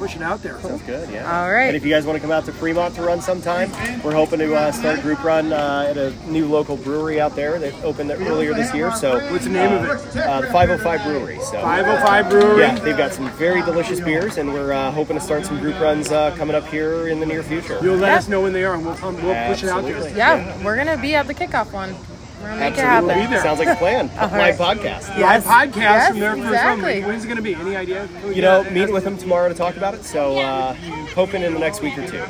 Let's, 0.00 0.14
let's 0.14 0.14
push 0.14 0.16
it 0.16 0.22
out 0.22 0.42
there. 0.42 0.60
Sounds 0.60 0.82
good, 0.82 1.10
yeah. 1.10 1.40
All 1.42 1.52
right. 1.52 1.66
And 1.66 1.76
if 1.76 1.84
you 1.84 1.90
guys 1.90 2.06
want 2.06 2.16
to 2.16 2.20
come 2.20 2.30
out 2.30 2.44
to 2.46 2.52
Fremont 2.52 2.94
to 2.96 3.02
run 3.02 3.20
sometime, 3.20 3.70
we're 4.02 4.14
hoping 4.14 4.38
to 4.38 4.54
uh, 4.54 4.72
start 4.72 5.00
group 5.02 5.22
run 5.24 5.52
uh, 5.52 5.86
at 5.88 5.96
a 5.96 6.10
new 6.30 6.48
local 6.48 6.76
brewery 6.76 7.20
out 7.20 7.34
there 7.34 7.58
that 7.58 7.74
opened 7.84 8.10
earlier 8.10 8.54
this 8.54 8.72
year. 8.74 8.92
So 8.92 9.18
What's 9.30 9.44
the 9.44 9.50
name 9.50 9.72
of 9.72 9.88
uh, 9.88 9.92
it? 9.94 10.16
Uh, 10.16 10.40
the 10.42 10.46
505 10.48 11.02
Brewery. 11.04 11.38
So 11.40 11.60
505 11.60 12.30
Brewery. 12.30 12.60
yeah, 12.60 12.78
they've 12.78 12.96
got 12.96 13.12
some 13.12 13.30
very 13.32 13.62
delicious 13.62 14.00
beers, 14.00 14.38
and 14.38 14.52
we're 14.52 14.72
uh, 14.72 14.90
hoping 14.92 15.16
to 15.16 15.20
start 15.22 15.44
some 15.46 15.58
group 15.60 15.78
runs 15.80 16.10
uh, 16.10 16.34
coming 16.36 16.54
up 16.56 16.66
here 16.66 17.08
in 17.08 17.20
the 17.20 17.26
near 17.26 17.42
future. 17.42 17.78
You'll 17.82 17.96
let 17.96 18.08
Yeah. 18.08 18.18
us 18.18 18.28
know 18.28 18.40
when 18.42 18.52
they 18.52 18.64
are, 18.64 18.74
and 18.74 18.84
we'll 18.84 18.96
come. 18.96 19.14
We'll 19.22 19.34
push 19.48 19.62
it 19.62 19.68
out 19.68 19.82
there. 19.84 19.96
Absolutely. 19.96 20.18
Yeah, 20.18 20.64
we're 20.64 20.76
gonna 20.76 20.98
be 21.00 21.14
at 21.14 21.26
the 21.26 21.34
kickoff 21.34 21.72
one. 21.72 21.94
We're 22.40 22.48
gonna 22.48 22.60
make 22.60 22.78
Absolutely. 22.78 23.10
it 23.10 23.16
happen. 23.16 23.30
We'll. 23.32 23.42
Sounds 23.42 23.58
like 23.58 23.68
a 23.68 23.74
plan. 23.78 24.10
All 24.18 24.28
Live 24.28 24.58
right. 24.60 24.78
podcast. 24.78 25.18
Yes. 25.18 25.20
Live 25.20 25.44
podcast 25.44 25.76
Yes, 25.76 26.08
from 26.10 26.20
there 26.20 26.36
for 26.36 26.42
exactly. 26.44 27.02
When's 27.02 27.24
it 27.24 27.28
going 27.28 27.36
to 27.36 27.42
be? 27.42 27.54
Any 27.54 27.76
idea? 27.76 28.08
Can 28.20 28.34
You 28.34 28.42
know, 28.42 28.64
meet 28.70 28.92
with 28.92 29.04
them 29.04 29.16
tomorrow 29.18 29.48
to 29.48 29.54
talk 29.54 29.76
about 29.76 29.94
it. 29.94 30.04
So 30.04 30.38
uh, 30.38 30.74
hoping 31.14 31.42
in 31.42 31.52
the 31.54 31.58
next 31.60 31.82
week 31.82 31.98
or 31.98 32.06
two. 32.06 32.22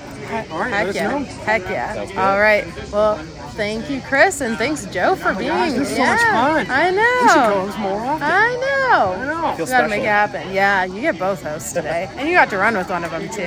All 0.51 0.59
right, 0.61 0.71
Heck 0.87 0.95
yeah. 0.95 1.19
Heck 1.19 1.63
yeah. 1.63 2.07
All 2.17 2.39
right. 2.39 2.67
Well, 2.93 3.17
thank 3.57 3.89
you, 3.89 4.03
Chris, 4.03 4.43
and 4.43 4.59
thanks, 4.59 4.85
Joe, 4.87 5.17
for 5.17 5.33
being 5.35 5.49
gosh, 5.49 5.73
this 5.73 5.91
is 5.91 5.97
so 5.97 6.05
much 6.05 6.21
fun. 6.21 6.67
I 6.69 6.91
know. 6.91 7.19
We 7.23 7.29
should 7.29 7.37
co-host 7.37 7.79
more 7.79 8.01
often. 8.01 8.29
I 8.31 8.55
know. 8.57 9.13
I 9.13 9.25
know. 9.51 9.57
Feel 9.57 9.65
We 9.67 9.71
gotta 9.73 9.89
make 9.89 10.03
it 10.03 10.07
happen. 10.07 10.53
Yeah, 10.53 10.85
you 10.85 11.01
get 11.01 11.19
both 11.19 11.43
hosts 11.43 11.73
today, 11.73 12.11
and 12.17 12.29
you 12.29 12.35
got 12.35 12.51
to 12.51 12.59
run 12.59 12.77
with 12.77 12.91
one 12.91 13.05
of 13.05 13.11
them 13.11 13.27
too. 13.31 13.43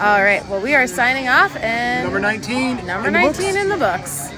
All 0.00 0.22
right. 0.22 0.42
Well, 0.48 0.62
we 0.62 0.74
are 0.74 0.86
signing 0.86 1.28
off, 1.28 1.54
and 1.56 2.04
Number 2.04 2.20
19. 2.20 2.86
number 2.86 3.08
in 3.08 3.12
the 3.12 3.20
19 3.20 3.56
in 3.58 3.68
the 3.68 3.76
books. 3.76 4.30